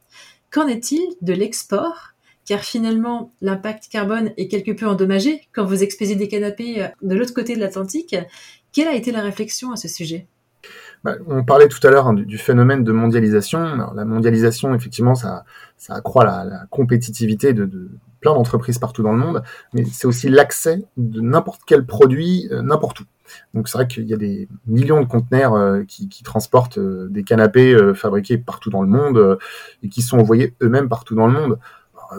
Qu'en 0.51 0.67
est-il 0.67 1.01
de 1.21 1.31
l'export? 1.31 2.09
Car 2.45 2.59
finalement, 2.59 3.31
l'impact 3.39 3.87
carbone 3.89 4.33
est 4.35 4.49
quelque 4.49 4.71
peu 4.71 4.85
endommagé 4.85 5.47
quand 5.53 5.63
vous 5.63 5.81
expédiez 5.81 6.15
des 6.15 6.27
canapés 6.27 6.83
euh, 6.83 6.87
de 7.01 7.15
l'autre 7.15 7.33
côté 7.33 7.55
de 7.55 7.61
l'Atlantique. 7.61 8.17
Quelle 8.73 8.89
a 8.89 8.95
été 8.95 9.13
la 9.13 9.21
réflexion 9.21 9.71
à 9.71 9.77
ce 9.77 9.87
sujet? 9.87 10.27
Bah, 11.03 11.15
on 11.27 11.43
parlait 11.43 11.67
tout 11.67 11.85
à 11.85 11.89
l'heure 11.89 12.07
hein, 12.07 12.13
du, 12.13 12.37
phénomène 12.37 12.83
de 12.83 12.91
mondialisation. 12.91 13.59
la 13.95 14.05
mondialisation, 14.05 14.75
effectivement, 14.75 15.15
ça, 15.15 15.45
accroît 15.89 16.25
la, 16.25 16.65
compétitivité 16.69 17.53
de, 17.53 17.65
de 17.65 17.89
plein 18.21 18.33
d'entreprises 18.33 18.77
partout 18.77 19.03
dans 19.03 19.11
le 19.11 19.17
monde, 19.17 19.43
mais 19.73 19.83
c'est 19.91 20.07
aussi 20.07 20.29
l'accès 20.29 20.85
de 20.95 21.19
n'importe 21.19 21.61
quel 21.65 21.85
produit, 21.85 22.47
euh, 22.51 22.61
n'importe 22.61 23.01
où. 23.01 23.03
Donc 23.53 23.67
c'est 23.67 23.77
vrai 23.77 23.87
qu'il 23.87 24.05
y 24.07 24.13
a 24.13 24.17
des 24.17 24.47
millions 24.67 25.01
de 25.01 25.07
conteneurs 25.07 25.53
euh, 25.53 25.83
qui, 25.87 26.07
qui, 26.09 26.23
transportent 26.23 26.77
euh, 26.77 27.07
des 27.09 27.23
canapés 27.23 27.75
fabriqués 27.95 28.37
partout 28.37 28.69
dans 28.69 28.81
le 28.81 28.89
monde 28.89 29.39
et 29.83 29.89
qui 29.89 30.01
sont 30.01 30.19
envoyés 30.19 30.53
eux-mêmes 30.61 30.87
partout 30.87 31.15
dans 31.15 31.27
le 31.27 31.33
monde. 31.33 31.59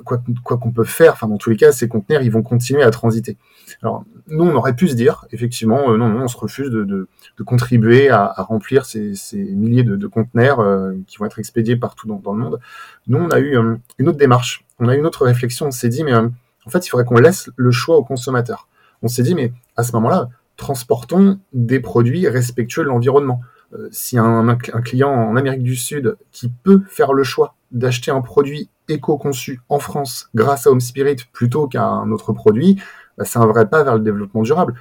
Quoi 0.05 0.23
quoi 0.45 0.57
qu'on 0.59 0.73
peut 0.73 0.85
faire, 0.85 1.13
enfin 1.13 1.29
dans 1.29 1.39
tous 1.39 1.51
les 1.51 1.57
cas, 1.57 1.73
ces 1.73 1.89
conteneurs 1.89 2.23
ils 2.23 2.31
vont 2.31 2.43
continuer 2.43 2.83
à 2.83 2.91
transiter. 2.91 3.37
Alors 3.83 4.05
nous 4.29 4.45
on 4.45 4.55
aurait 4.55 4.75
pu 4.75 4.89
se 4.89 4.95
dire 4.95 5.27
effectivement 5.33 5.97
non 5.97 6.09
non 6.09 6.23
on 6.23 6.29
se 6.29 6.37
refuse 6.37 6.71
de, 6.71 7.09
contribuer 7.45 8.09
à, 8.09 8.33
remplir 8.39 8.85
ces, 8.85 9.15
milliers 9.35 9.83
de, 9.83 10.07
conteneurs 10.07 10.65
qui 11.07 11.19
vont 11.19 11.27
être 11.27 11.39
expédiés 11.39 11.77
partout 11.77 12.07
dans, 12.07 12.33
le 12.33 12.39
monde. 12.39 12.61
Nous 13.07 13.19
on 13.19 13.31
a 13.31 13.41
eu 13.41 13.57
une 13.99 14.09
autre 14.09 14.19
démarche, 14.19 14.65
on 14.79 14.89
a 14.89 14.95
eu 14.95 14.99
une 14.99 15.07
autre 15.07 15.25
réflexion, 15.25 15.67
on 15.67 15.71
s'est 15.71 15.89
dit 15.89 16.05
mais 16.05 16.15
en 16.15 16.31
fait 16.71 16.87
il 16.87 16.89
faudrait 16.89 17.05
qu'on 17.05 17.19
laisse 17.19 17.51
le 17.57 17.71
choix 17.71 17.97
aux 17.97 18.05
consommateurs. 18.05 18.69
On 19.03 19.09
s'est 19.09 19.23
dit 19.23 19.35
mais 19.35 19.53
à 19.77 19.83
ce 19.83 19.93
moment-là 19.93 20.29
transportons 20.57 21.41
des 21.53 21.81
produits 21.81 22.29
respectueux 22.29 22.85
de 22.85 22.89
l'environnement. 22.89 23.41
Euh, 23.75 23.89
si 23.91 24.19
un, 24.19 24.57
client 24.57 25.11
en 25.11 25.37
Amérique 25.37 25.63
du 25.63 25.77
Sud 25.77 26.17
qui 26.31 26.51
peut 26.51 26.83
faire 26.89 27.13
le 27.13 27.25
choix 27.25 27.55
d'acheter 27.73 28.11
un 28.11 28.21
produit 28.21 28.69
éco-conçu 28.89 29.61
en 29.69 29.79
France 29.79 30.29
grâce 30.35 30.67
à 30.67 30.71
Home 30.71 30.81
Spirit 30.81 31.17
plutôt 31.33 31.67
qu'à 31.67 31.85
un 31.85 32.11
autre 32.13 32.33
produit, 32.33 32.81
bah, 33.19 33.25
c'est 33.25 33.39
un 33.39 33.47
vrai 33.47 33.69
pas 33.69 33.83
vers 33.83 33.95
le 33.95 34.03
développement 34.03 34.43
durable. 34.43 34.75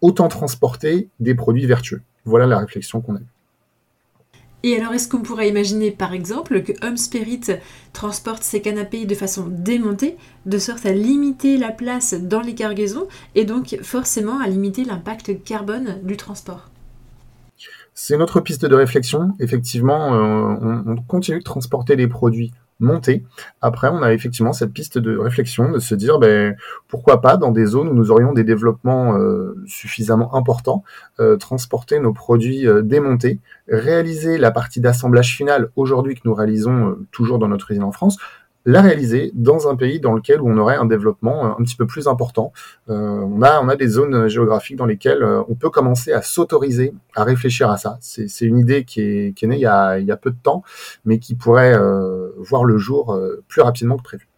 Autant 0.00 0.28
transporter 0.28 1.08
des 1.20 1.34
produits 1.34 1.66
vertueux. 1.66 2.02
Voilà 2.24 2.46
la 2.46 2.58
réflexion 2.58 3.00
qu'on 3.00 3.16
a 3.16 3.20
eue. 3.20 3.26
Et 4.64 4.76
alors, 4.76 4.92
est-ce 4.92 5.08
qu'on 5.08 5.22
pourrait 5.22 5.48
imaginer, 5.48 5.92
par 5.92 6.12
exemple, 6.12 6.62
que 6.62 6.72
Home 6.84 6.96
Spirit 6.96 7.42
transporte 7.92 8.42
ses 8.42 8.60
canapés 8.60 9.06
de 9.06 9.14
façon 9.14 9.46
démontée, 9.48 10.16
de 10.46 10.58
sorte 10.58 10.84
à 10.84 10.92
limiter 10.92 11.58
la 11.58 11.70
place 11.70 12.14
dans 12.14 12.40
les 12.40 12.56
cargaisons 12.56 13.06
et 13.36 13.44
donc 13.44 13.78
forcément 13.82 14.40
à 14.40 14.48
limiter 14.48 14.84
l'impact 14.84 15.44
carbone 15.44 16.00
du 16.02 16.16
transport? 16.16 16.70
C'est 18.00 18.16
notre 18.16 18.38
piste 18.38 18.64
de 18.64 18.76
réflexion. 18.76 19.34
Effectivement, 19.40 20.14
euh, 20.14 20.56
on, 20.62 20.84
on 20.86 20.96
continue 21.02 21.40
de 21.40 21.44
transporter 21.44 21.96
des 21.96 22.06
produits 22.06 22.52
monter. 22.78 23.24
Après, 23.60 23.88
on 23.88 24.04
a 24.04 24.12
effectivement 24.12 24.52
cette 24.52 24.72
piste 24.72 24.98
de 24.98 25.18
réflexion 25.18 25.72
de 25.72 25.80
se 25.80 25.96
dire, 25.96 26.20
ben, 26.20 26.54
pourquoi 26.86 27.20
pas 27.20 27.36
dans 27.36 27.50
des 27.50 27.66
zones 27.66 27.88
où 27.88 27.94
nous 27.94 28.12
aurions 28.12 28.32
des 28.32 28.44
développements 28.44 29.18
euh, 29.18 29.56
suffisamment 29.66 30.36
importants, 30.36 30.84
euh, 31.18 31.36
transporter 31.36 31.98
nos 31.98 32.12
produits 32.12 32.68
démontés, 32.84 33.40
réaliser 33.66 34.38
la 34.38 34.52
partie 34.52 34.80
d'assemblage 34.80 35.34
final 35.34 35.70
aujourd'hui 35.74 36.14
que 36.14 36.20
nous 36.24 36.34
réalisons 36.34 36.98
toujours 37.10 37.40
dans 37.40 37.48
notre 37.48 37.72
usine 37.72 37.82
en 37.82 37.90
France, 37.90 38.16
la 38.68 38.82
réaliser 38.82 39.30
dans 39.32 39.66
un 39.68 39.76
pays 39.76 39.98
dans 39.98 40.12
lequel 40.12 40.42
on 40.42 40.58
aurait 40.58 40.76
un 40.76 40.84
développement 40.84 41.46
euh, 41.46 41.50
un 41.58 41.62
petit 41.64 41.74
peu 41.74 41.86
plus 41.86 42.06
important. 42.06 42.52
Euh, 42.90 42.94
on, 42.94 43.40
a, 43.40 43.62
on 43.62 43.68
a 43.70 43.76
des 43.76 43.88
zones 43.88 44.28
géographiques 44.28 44.76
dans 44.76 44.84
lesquelles 44.84 45.22
euh, 45.22 45.42
on 45.48 45.54
peut 45.54 45.70
commencer 45.70 46.12
à 46.12 46.20
s'autoriser 46.20 46.92
à 47.16 47.24
réfléchir 47.24 47.70
à 47.70 47.78
ça. 47.78 47.96
C'est 48.02 48.44
une 48.44 48.58
idée 48.58 48.84
qui 48.84 49.00
est, 49.00 49.32
qui 49.34 49.46
née 49.46 49.56
il 49.56 49.62
y, 49.62 49.66
a, 49.66 49.98
il 49.98 50.04
y 50.04 50.12
a 50.12 50.18
peu 50.18 50.30
de 50.30 50.36
temps, 50.42 50.62
mais 51.06 51.18
qui 51.18 51.34
pourrait 51.34 51.78
voir 52.36 52.64
le 52.64 52.76
jour 52.76 53.18
plus 53.48 53.62
rapidement 53.62 53.96
que 53.96 54.02
prévu. 54.02 54.28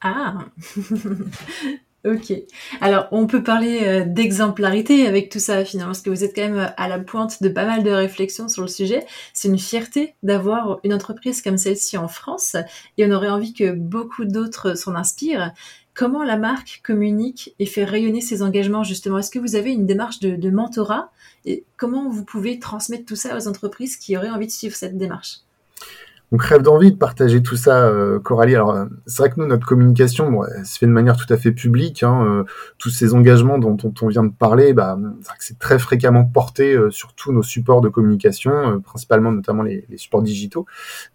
Ah 0.00 0.38
Ok. 2.06 2.32
Alors, 2.80 3.08
on 3.10 3.26
peut 3.26 3.42
parler 3.42 3.80
euh, 3.82 4.04
d'exemplarité 4.06 5.08
avec 5.08 5.28
tout 5.28 5.40
ça, 5.40 5.64
finalement, 5.64 5.90
parce 5.90 6.02
que 6.02 6.10
vous 6.10 6.22
êtes 6.22 6.36
quand 6.36 6.48
même 6.48 6.72
à 6.76 6.86
la 6.86 7.00
pointe 7.00 7.42
de 7.42 7.48
pas 7.48 7.64
mal 7.64 7.82
de 7.82 7.90
réflexions 7.90 8.48
sur 8.48 8.62
le 8.62 8.68
sujet. 8.68 9.04
C'est 9.32 9.48
une 9.48 9.58
fierté 9.58 10.14
d'avoir 10.22 10.78
une 10.84 10.94
entreprise 10.94 11.42
comme 11.42 11.58
celle-ci 11.58 11.98
en 11.98 12.06
France, 12.06 12.54
et 12.96 13.04
on 13.04 13.10
aurait 13.10 13.28
envie 13.28 13.54
que 13.54 13.72
beaucoup 13.72 14.24
d'autres 14.24 14.74
s'en 14.74 14.94
inspirent. 14.94 15.52
Comment 15.94 16.22
la 16.22 16.36
marque 16.36 16.80
communique 16.84 17.56
et 17.58 17.66
fait 17.66 17.84
rayonner 17.84 18.20
ses 18.20 18.40
engagements, 18.42 18.84
justement? 18.84 19.18
Est-ce 19.18 19.32
que 19.32 19.40
vous 19.40 19.56
avez 19.56 19.72
une 19.72 19.86
démarche 19.86 20.20
de 20.20 20.50
mentorat? 20.50 21.10
Et 21.44 21.64
comment 21.76 22.08
vous 22.08 22.24
pouvez 22.24 22.60
transmettre 22.60 23.06
tout 23.06 23.16
ça 23.16 23.36
aux 23.36 23.48
entreprises 23.48 23.96
qui 23.96 24.16
auraient 24.16 24.30
envie 24.30 24.46
de 24.46 24.52
suivre 24.52 24.76
cette 24.76 24.96
démarche? 24.96 25.40
On 26.32 26.38
crève 26.38 26.62
d'envie 26.62 26.90
de 26.90 26.96
partager 26.96 27.40
tout 27.40 27.56
ça, 27.56 27.86
euh, 27.86 28.18
Coralie. 28.18 28.56
Alors, 28.56 28.70
euh, 28.70 28.86
c'est 29.06 29.22
vrai 29.22 29.30
que 29.30 29.40
nous, 29.40 29.46
notre 29.46 29.66
communication, 29.66 30.30
bon, 30.30 30.44
se 30.64 30.78
fait 30.78 30.86
de 30.86 30.90
manière 30.90 31.16
tout 31.16 31.32
à 31.32 31.36
fait 31.36 31.52
publique. 31.52 32.02
Hein, 32.02 32.24
euh, 32.26 32.44
tous 32.78 32.90
ces 32.90 33.14
engagements 33.14 33.58
dont, 33.58 33.76
on 34.02 34.08
vient 34.08 34.24
de 34.24 34.32
parler, 34.32 34.72
bah, 34.72 34.98
c'est 35.38 35.58
très 35.58 35.78
fréquemment 35.78 36.24
porté 36.24 36.76
sur 36.90 37.12
tous 37.14 37.32
nos 37.32 37.42
supports 37.42 37.80
de 37.80 37.88
communication, 37.88 38.80
principalement 38.80 39.30
notamment 39.30 39.62
les, 39.62 39.86
supports 39.96 40.22
digitaux. 40.22 40.66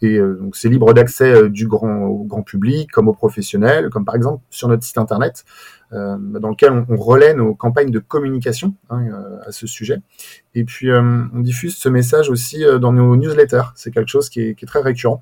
Et 0.01 0.19
donc, 0.19 0.55
c'est 0.55 0.69
libre 0.69 0.93
d'accès 0.93 1.49
du 1.49 1.67
grand 1.67 2.03
au 2.05 2.23
grand 2.23 2.43
public, 2.43 2.91
comme 2.91 3.07
aux 3.07 3.13
professionnels, 3.13 3.89
comme 3.89 4.05
par 4.05 4.15
exemple 4.15 4.43
sur 4.49 4.67
notre 4.67 4.83
site 4.83 4.97
internet. 4.97 5.43
Euh, 5.93 6.15
dans 6.17 6.49
lequel 6.49 6.71
on, 6.71 6.85
on, 6.87 6.95
relaie 6.95 7.33
nos 7.33 7.53
campagnes 7.53 7.91
de 7.91 7.99
communication 7.99 8.75
hein, 8.89 9.07
euh, 9.11 9.39
à 9.45 9.51
ce 9.51 9.67
sujet. 9.67 9.97
Et 10.55 10.63
puis, 10.63 10.89
euh, 10.89 11.01
on 11.33 11.41
diffuse 11.41 11.75
ce 11.75 11.89
message 11.89 12.29
aussi 12.29 12.63
dans 12.79 12.93
nos 12.93 13.17
newsletters. 13.17 13.73
C'est 13.75 13.91
quelque 13.91 14.07
chose 14.07 14.29
qui 14.29 14.41
est, 14.41 14.55
qui 14.55 14.63
est 14.63 14.67
très 14.67 14.79
récurrent, 14.79 15.21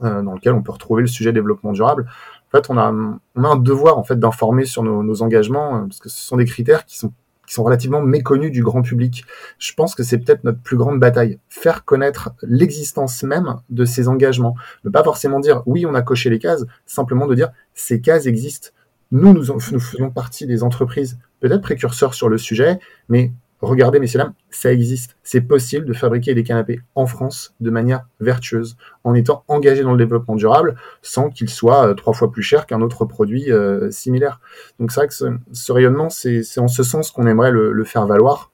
dans 0.00 0.34
lequel 0.34 0.52
on 0.52 0.62
peut 0.62 0.70
retrouver 0.70 1.02
le 1.02 1.08
sujet 1.08 1.32
développement 1.32 1.72
durable. 1.72 2.06
En 2.48 2.56
fait, 2.56 2.70
on 2.70 2.78
a, 2.78 2.92
on 2.92 3.44
a 3.44 3.48
un 3.48 3.56
devoir 3.56 3.98
en 3.98 4.04
fait 4.04 4.16
d'informer 4.16 4.64
sur 4.64 4.84
nos, 4.84 5.02
nos 5.02 5.22
engagements, 5.22 5.86
parce 5.86 5.98
que 5.98 6.08
ce 6.08 6.22
sont 6.22 6.36
des 6.36 6.44
critères 6.44 6.84
qui 6.84 6.98
sont 6.98 7.12
qui 7.46 7.54
sont 7.54 7.62
relativement 7.62 8.02
méconnus 8.02 8.50
du 8.50 8.62
grand 8.62 8.82
public. 8.82 9.24
Je 9.58 9.72
pense 9.72 9.94
que 9.94 10.02
c'est 10.02 10.18
peut-être 10.18 10.42
notre 10.42 10.60
plus 10.60 10.76
grande 10.76 10.98
bataille, 10.98 11.38
faire 11.48 11.84
connaître 11.84 12.30
l'existence 12.42 13.22
même 13.22 13.56
de 13.70 13.84
ces 13.84 14.08
engagements. 14.08 14.56
Ne 14.84 14.90
pas 14.90 15.04
forcément 15.04 15.38
dire 15.38 15.62
oui, 15.64 15.86
on 15.86 15.94
a 15.94 16.02
coché 16.02 16.28
les 16.28 16.40
cases, 16.40 16.64
simplement 16.86 17.26
de 17.26 17.36
dire 17.36 17.50
ces 17.72 18.00
cases 18.00 18.26
existent. 18.26 18.70
Nous, 19.12 19.32
nous, 19.32 19.60
faisons 19.60 20.10
partie 20.10 20.46
des 20.46 20.62
entreprises 20.62 21.18
peut-être 21.40 21.62
précurseurs 21.62 22.14
sur 22.14 22.28
le 22.28 22.38
sujet, 22.38 22.78
mais 23.08 23.32
regardez, 23.60 24.00
messieurs, 24.00 24.18
dames, 24.18 24.34
ça 24.50 24.72
existe. 24.72 25.16
C'est 25.22 25.40
possible 25.40 25.86
de 25.86 25.92
fabriquer 25.92 26.34
des 26.34 26.42
canapés 26.42 26.80
en 26.94 27.06
France 27.06 27.54
de 27.60 27.70
manière 27.70 28.06
vertueuse, 28.20 28.76
en 29.04 29.14
étant 29.14 29.44
engagé 29.48 29.82
dans 29.82 29.92
le 29.92 29.98
développement 29.98 30.34
durable, 30.34 30.76
sans 31.02 31.30
qu'il 31.30 31.48
soit 31.48 31.88
euh, 31.88 31.94
trois 31.94 32.14
fois 32.14 32.30
plus 32.30 32.42
cher 32.42 32.66
qu'un 32.66 32.80
autre 32.80 33.04
produit 33.04 33.52
euh, 33.52 33.90
similaire. 33.90 34.40
Donc 34.80 34.90
c'est 34.90 35.00
vrai 35.00 35.08
que 35.08 35.14
ce, 35.14 35.72
rayonnement, 35.72 36.10
c'est 36.10 36.58
en 36.58 36.68
ce 36.68 36.82
sens 36.82 37.10
qu'on 37.10 37.26
aimerait 37.26 37.52
le, 37.52 37.84
faire 37.84 38.06
valoir. 38.06 38.50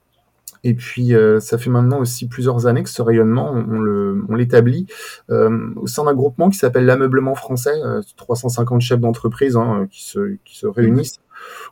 Et 0.64 0.74
puis, 0.74 1.14
euh, 1.14 1.40
ça 1.40 1.58
fait 1.58 1.70
maintenant 1.70 1.98
aussi 2.00 2.28
plusieurs 2.28 2.66
années 2.66 2.82
que 2.82 2.88
ce 2.88 3.02
rayonnement, 3.02 3.52
on, 3.52 4.22
on 4.28 4.34
l'établit 4.34 4.86
euh, 5.30 5.70
au 5.76 5.86
sein 5.86 6.04
d'un 6.04 6.14
groupement 6.14 6.50
qui 6.50 6.58
s'appelle 6.58 6.86
l'ameublement 6.86 7.34
français, 7.34 7.74
euh, 7.84 8.00
350 8.16 8.80
chefs 8.80 9.00
d'entreprise 9.00 9.56
hein, 9.56 9.88
qui, 9.90 10.04
se, 10.04 10.36
qui 10.44 10.56
se 10.56 10.66
réunissent. 10.66 11.20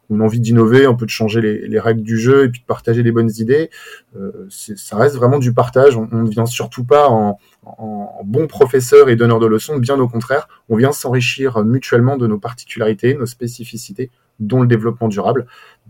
On 0.09 0.21
a 0.21 0.25
envie 0.25 0.41
d'innover, 0.41 0.85
un 0.87 0.95
peu 0.95 1.05
de 1.05 1.11
changer 1.11 1.41
les, 1.41 1.69
les, 1.69 1.79
règles 1.79 2.03
du 2.03 2.19
jeu 2.19 2.45
et 2.45 2.49
puis 2.49 2.61
de 2.61 2.67
partager 2.67 3.05
les 3.05 3.13
bonnes 3.13 3.31
idées. 3.37 3.71
Euh, 4.17 4.49
ça 4.49 4.97
reste 4.97 5.15
vraiment 5.15 5.39
du 5.39 5.55
partage. 5.55 5.97
On, 5.97 6.09
ne 6.11 6.29
vient 6.29 6.47
surtout 6.47 6.85
pas 6.85 7.09
en, 7.09 7.39
en, 7.65 8.17
en, 8.19 8.25
bon 8.25 8.49
professeur 8.49 9.09
et 9.09 9.15
donneur 9.15 9.39
de 9.39 9.47
leçons, 9.47 9.79
bien 9.79 9.99
au 10.01 10.09
contraire. 10.09 10.49
On 10.69 10.77
vient 10.77 10.91
s'enrichir 10.91 11.63
mutuellement 11.65 12.17
de 12.17 12.27
nos 12.27 12.39
particularités, 12.39 13.15
nos 13.15 13.27
spécificités, 13.27 14.11
dont 14.41 14.63
le 14.63 14.67
développement 14.67 15.09
durable. 15.09 15.47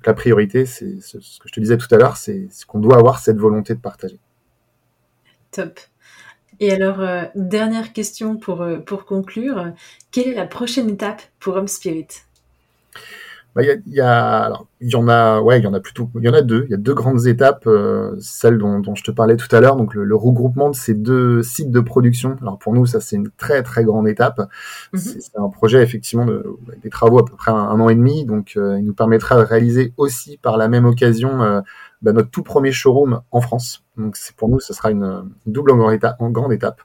La 0.07 0.15
priorité, 0.15 0.67
c'est 0.67 1.01
ce 1.01 1.19
que 1.19 1.49
je 1.49 1.53
te 1.53 1.61
disais 1.61 1.77
tout 1.77 1.93
à 1.95 1.97
l'heure, 1.97 2.17
c'est 2.17 2.49
qu'on 2.67 2.79
doit 2.79 2.97
avoir 2.97 3.19
cette 3.19 3.37
volonté 3.37 3.75
de 3.75 3.81
partager. 3.81 4.19
Top. 5.51 5.79
Et 6.61 6.73
alors, 6.73 7.01
euh, 7.01 7.25
dernière 7.35 7.93
question 7.93 8.37
pour, 8.37 8.63
euh, 8.63 8.79
pour 8.79 9.07
conclure. 9.07 9.73
Quelle 10.11 10.29
est 10.29 10.35
la 10.35 10.47
prochaine 10.47 10.91
étape 10.91 11.23
pour 11.39 11.57
Home 11.57 11.69
Spirit? 11.69 12.09
Bah, 13.55 13.63
y, 13.65 13.71
a, 13.71 13.75
y, 13.87 14.01
a, 14.01 14.43
alors, 14.45 14.67
y 14.81 14.95
en 14.95 15.09
a, 15.09 15.41
ouais, 15.41 15.59
il 15.59 15.65
y 15.65 15.67
en 15.67 15.75
a 15.75 15.81
plutôt, 15.81 16.09
il 16.17 16.23
y 16.23 16.29
en 16.29 16.35
a 16.35 16.43
deux. 16.43 16.65
Il 16.69 16.71
y 16.71 16.75
a 16.75 16.77
deux 16.77 16.95
grandes 16.95 17.27
étapes, 17.27 17.65
euh, 17.67 18.15
celle 18.21 18.59
dont, 18.59 18.79
dont, 18.79 18.95
je 18.95 19.03
te 19.03 19.11
parlais 19.11 19.37
tout 19.37 19.55
à 19.55 19.61
l'heure, 19.61 19.75
donc 19.77 19.95
le, 19.95 20.05
le, 20.05 20.15
regroupement 20.15 20.71
de 20.71 20.77
ces 20.77 20.95
deux 20.95 21.43
sites 21.43 21.71
de 21.73 21.81
production. 21.81 22.37
Alors 22.43 22.59
pour 22.59 22.73
nous, 22.75 22.87
ça 22.87 23.01
c'est 23.01 23.17
une 23.17 23.31
très 23.37 23.63
très 23.63 23.83
grande 23.85 24.07
étape. 24.09 24.39
Mm 24.93 24.99
-hmm. 24.99 25.17
C'est 25.21 25.39
un 25.39 25.49
projet 25.49 25.83
effectivement 25.83 26.27
de 26.27 26.45
des 26.83 26.91
travaux 26.91 27.19
à 27.19 27.25
peu 27.25 27.35
près 27.37 27.51
un, 27.51 27.57
un 27.57 27.81
an 27.81 27.89
et 27.89 27.97
demi, 27.97 28.25
donc 28.25 28.53
euh, 28.57 28.79
il 28.79 28.85
nous 28.85 28.95
permettra 28.95 29.37
de 29.37 29.43
réaliser 29.43 29.93
aussi 29.97 30.39
par 30.39 30.57
la 30.57 30.69
même 30.69 30.87
occasion 30.87 31.43
euh, 31.43 31.61
bah, 32.03 32.13
notre 32.13 32.31
tout 32.31 32.45
premier 32.45 32.73
showroom 32.73 33.21
en 33.31 33.41
France. 33.41 33.83
Donc 33.97 34.17
c'est 34.17 34.35
pour 34.37 34.49
nous, 34.49 34.61
ce 34.61 34.73
sera 34.73 34.91
une, 34.91 35.09
une 35.47 35.53
double 35.53 35.73
en 35.73 35.77
grande 35.77 35.95
étape, 35.95 36.17
en 36.21 36.31
grande 36.31 36.53
étape. 36.53 36.81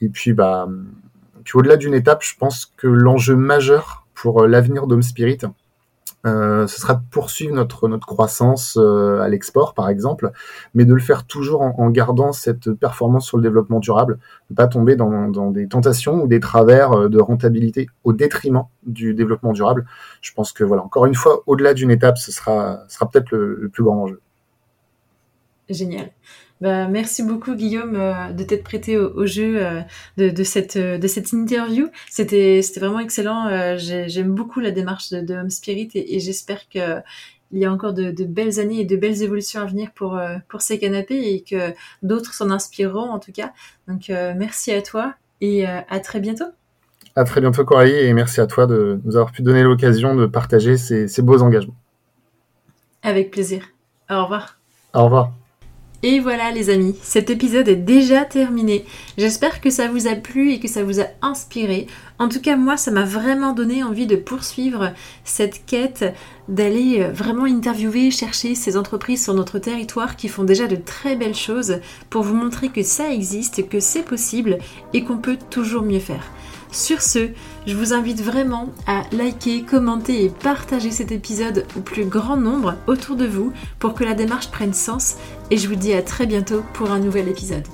Et 0.00 0.08
puis 0.08 0.32
bah, 0.32 0.66
puis 1.44 1.58
au-delà 1.58 1.76
d'une 1.76 1.94
étape, 1.94 2.22
je 2.22 2.34
pense 2.38 2.72
que 2.76 2.88
l'enjeu 2.88 3.36
majeur 3.36 4.06
pour 4.14 4.46
l'avenir 4.46 4.86
d'Home 4.86 5.02
Spirit, 5.02 5.38
euh, 5.44 5.48
ce 6.24 6.80
sera 6.80 6.94
de 6.94 7.02
poursuivre 7.10 7.54
notre, 7.54 7.88
notre 7.88 8.06
croissance 8.06 8.76
euh, 8.76 9.20
à 9.20 9.28
l'export, 9.28 9.74
par 9.74 9.88
exemple, 9.88 10.32
mais 10.74 10.84
de 10.84 10.92
le 10.92 11.00
faire 11.00 11.26
toujours 11.26 11.62
en, 11.62 11.90
gardant 11.90 12.32
cette 12.32 12.72
performance 12.72 13.26
sur 13.26 13.36
le 13.38 13.42
développement 13.42 13.80
durable, 13.80 14.18
ne 14.50 14.54
pas 14.54 14.66
tomber 14.66 14.96
dans, 14.96 15.28
dans, 15.28 15.50
des 15.50 15.66
tentations 15.66 16.22
ou 16.22 16.26
des 16.26 16.40
travers 16.40 16.92
euh, 16.92 17.08
de 17.08 17.18
rentabilité 17.18 17.88
au 18.04 18.12
détriment 18.12 18.64
du 18.84 19.14
développement 19.14 19.52
durable. 19.52 19.86
Je 20.20 20.32
pense 20.32 20.52
que, 20.52 20.64
voilà, 20.64 20.82
encore 20.82 21.06
une 21.06 21.14
fois, 21.14 21.42
au-delà 21.46 21.74
d'une 21.74 21.90
étape, 21.90 22.18
ce 22.18 22.32
sera, 22.32 22.80
sera 22.88 23.08
peut-être 23.08 23.30
le 23.32 23.68
plus 23.72 23.82
grand 23.82 24.02
enjeu. 24.02 24.20
Génial. 25.70 26.10
Bah, 26.60 26.88
merci 26.88 27.22
beaucoup 27.22 27.54
Guillaume 27.54 27.96
euh, 27.96 28.32
de 28.32 28.44
t'être 28.44 28.64
prêté 28.64 28.98
au, 28.98 29.10
au 29.14 29.24
jeu 29.24 29.64
euh, 29.64 29.80
de, 30.18 30.28
de, 30.28 30.44
cette, 30.44 30.76
de 30.76 31.06
cette 31.06 31.32
interview. 31.32 31.88
C'était 32.10 32.60
vraiment 32.76 33.00
excellent. 33.00 33.46
Euh, 33.46 33.76
J'aime 33.78 34.34
beaucoup 34.34 34.60
la 34.60 34.70
démarche 34.70 35.10
de, 35.10 35.20
de 35.22 35.34
Home 35.34 35.48
Spirit 35.48 35.88
et, 35.94 36.16
et 36.16 36.20
j'espère 36.20 36.68
qu'il 36.68 37.02
y 37.52 37.64
a 37.64 37.72
encore 37.72 37.94
de, 37.94 38.10
de, 38.10 38.24
belles 38.24 38.60
années 38.60 38.80
et 38.80 38.84
de 38.84 38.96
belles 38.96 39.22
évolutions 39.22 39.62
à 39.62 39.64
venir 39.64 39.90
pour, 39.94 40.18
euh, 40.18 40.36
pour 40.48 40.60
ces 40.60 40.78
canapés 40.78 41.32
et 41.32 41.42
que 41.42 41.72
d'autres 42.02 42.34
s'en 42.34 42.50
inspireront 42.50 43.10
en 43.10 43.18
tout 43.18 43.32
cas. 43.32 43.52
Donc 43.88 44.10
merci 44.36 44.70
à 44.72 44.82
toi 44.82 45.14
et 45.40 45.66
à 45.66 46.00
très 46.00 46.20
bientôt. 46.20 46.44
À 47.16 47.24
très 47.24 47.40
bientôt 47.40 47.64
Coralie 47.64 47.92
et 47.92 48.12
merci 48.12 48.40
à 48.40 48.46
toi 48.46 48.66
de 48.66 49.00
nous 49.04 49.16
avoir 49.16 49.32
pu 49.32 49.42
donner 49.42 49.62
l'occasion 49.62 50.14
de 50.14 50.26
partager 50.26 50.76
ces, 50.76 51.08
ces 51.08 51.22
beaux 51.22 51.42
engagements. 51.42 51.74
Avec 53.02 53.30
plaisir. 53.30 53.64
Au 54.10 54.22
revoir. 54.22 54.58
Au 54.92 55.04
revoir. 55.04 55.32
Et 56.02 56.18
voilà 56.18 56.50
les 56.50 56.70
amis, 56.70 56.96
cet 57.02 57.28
épisode 57.28 57.68
est 57.68 57.76
déjà 57.76 58.24
terminé. 58.24 58.86
J'espère 59.18 59.60
que 59.60 59.68
ça 59.68 59.88
vous 59.88 60.06
a 60.06 60.14
plu 60.14 60.52
et 60.52 60.58
que 60.58 60.66
ça 60.66 60.82
vous 60.82 60.98
a 60.98 61.08
inspiré. 61.20 61.88
En 62.18 62.30
tout 62.30 62.40
cas, 62.40 62.56
moi, 62.56 62.78
ça 62.78 62.90
m'a 62.90 63.04
vraiment 63.04 63.52
donné 63.52 63.84
envie 63.84 64.06
de 64.06 64.16
poursuivre 64.16 64.94
cette 65.24 65.66
quête, 65.66 66.14
d'aller 66.48 67.02
euh, 67.02 67.12
vraiment 67.12 67.44
interviewer, 67.44 68.10
chercher 68.10 68.54
ces 68.54 68.78
entreprises 68.78 69.22
sur 69.24 69.34
notre 69.34 69.58
territoire 69.58 70.16
qui 70.16 70.28
font 70.28 70.44
déjà 70.44 70.66
de 70.66 70.76
très 70.76 71.16
belles 71.16 71.34
choses 71.34 71.80
pour 72.08 72.22
vous 72.22 72.34
montrer 72.34 72.70
que 72.70 72.82
ça 72.82 73.12
existe, 73.12 73.68
que 73.68 73.78
c'est 73.78 74.02
possible 74.02 74.56
et 74.94 75.04
qu'on 75.04 75.18
peut 75.18 75.38
toujours 75.50 75.82
mieux 75.82 76.00
faire. 76.00 76.24
Sur 76.72 77.02
ce, 77.02 77.30
je 77.66 77.74
vous 77.74 77.92
invite 77.92 78.22
vraiment 78.22 78.68
à 78.86 79.02
liker, 79.12 79.62
commenter 79.62 80.24
et 80.24 80.30
partager 80.30 80.90
cet 80.90 81.10
épisode 81.10 81.66
au 81.76 81.80
plus 81.80 82.04
grand 82.04 82.36
nombre 82.36 82.76
autour 82.86 83.16
de 83.16 83.26
vous 83.26 83.52
pour 83.78 83.94
que 83.94 84.04
la 84.04 84.14
démarche 84.14 84.50
prenne 84.50 84.74
sens 84.74 85.16
et 85.50 85.56
je 85.56 85.68
vous 85.68 85.74
dis 85.74 85.92
à 85.92 86.02
très 86.02 86.26
bientôt 86.26 86.62
pour 86.72 86.92
un 86.92 87.00
nouvel 87.00 87.28
épisode. 87.28 87.66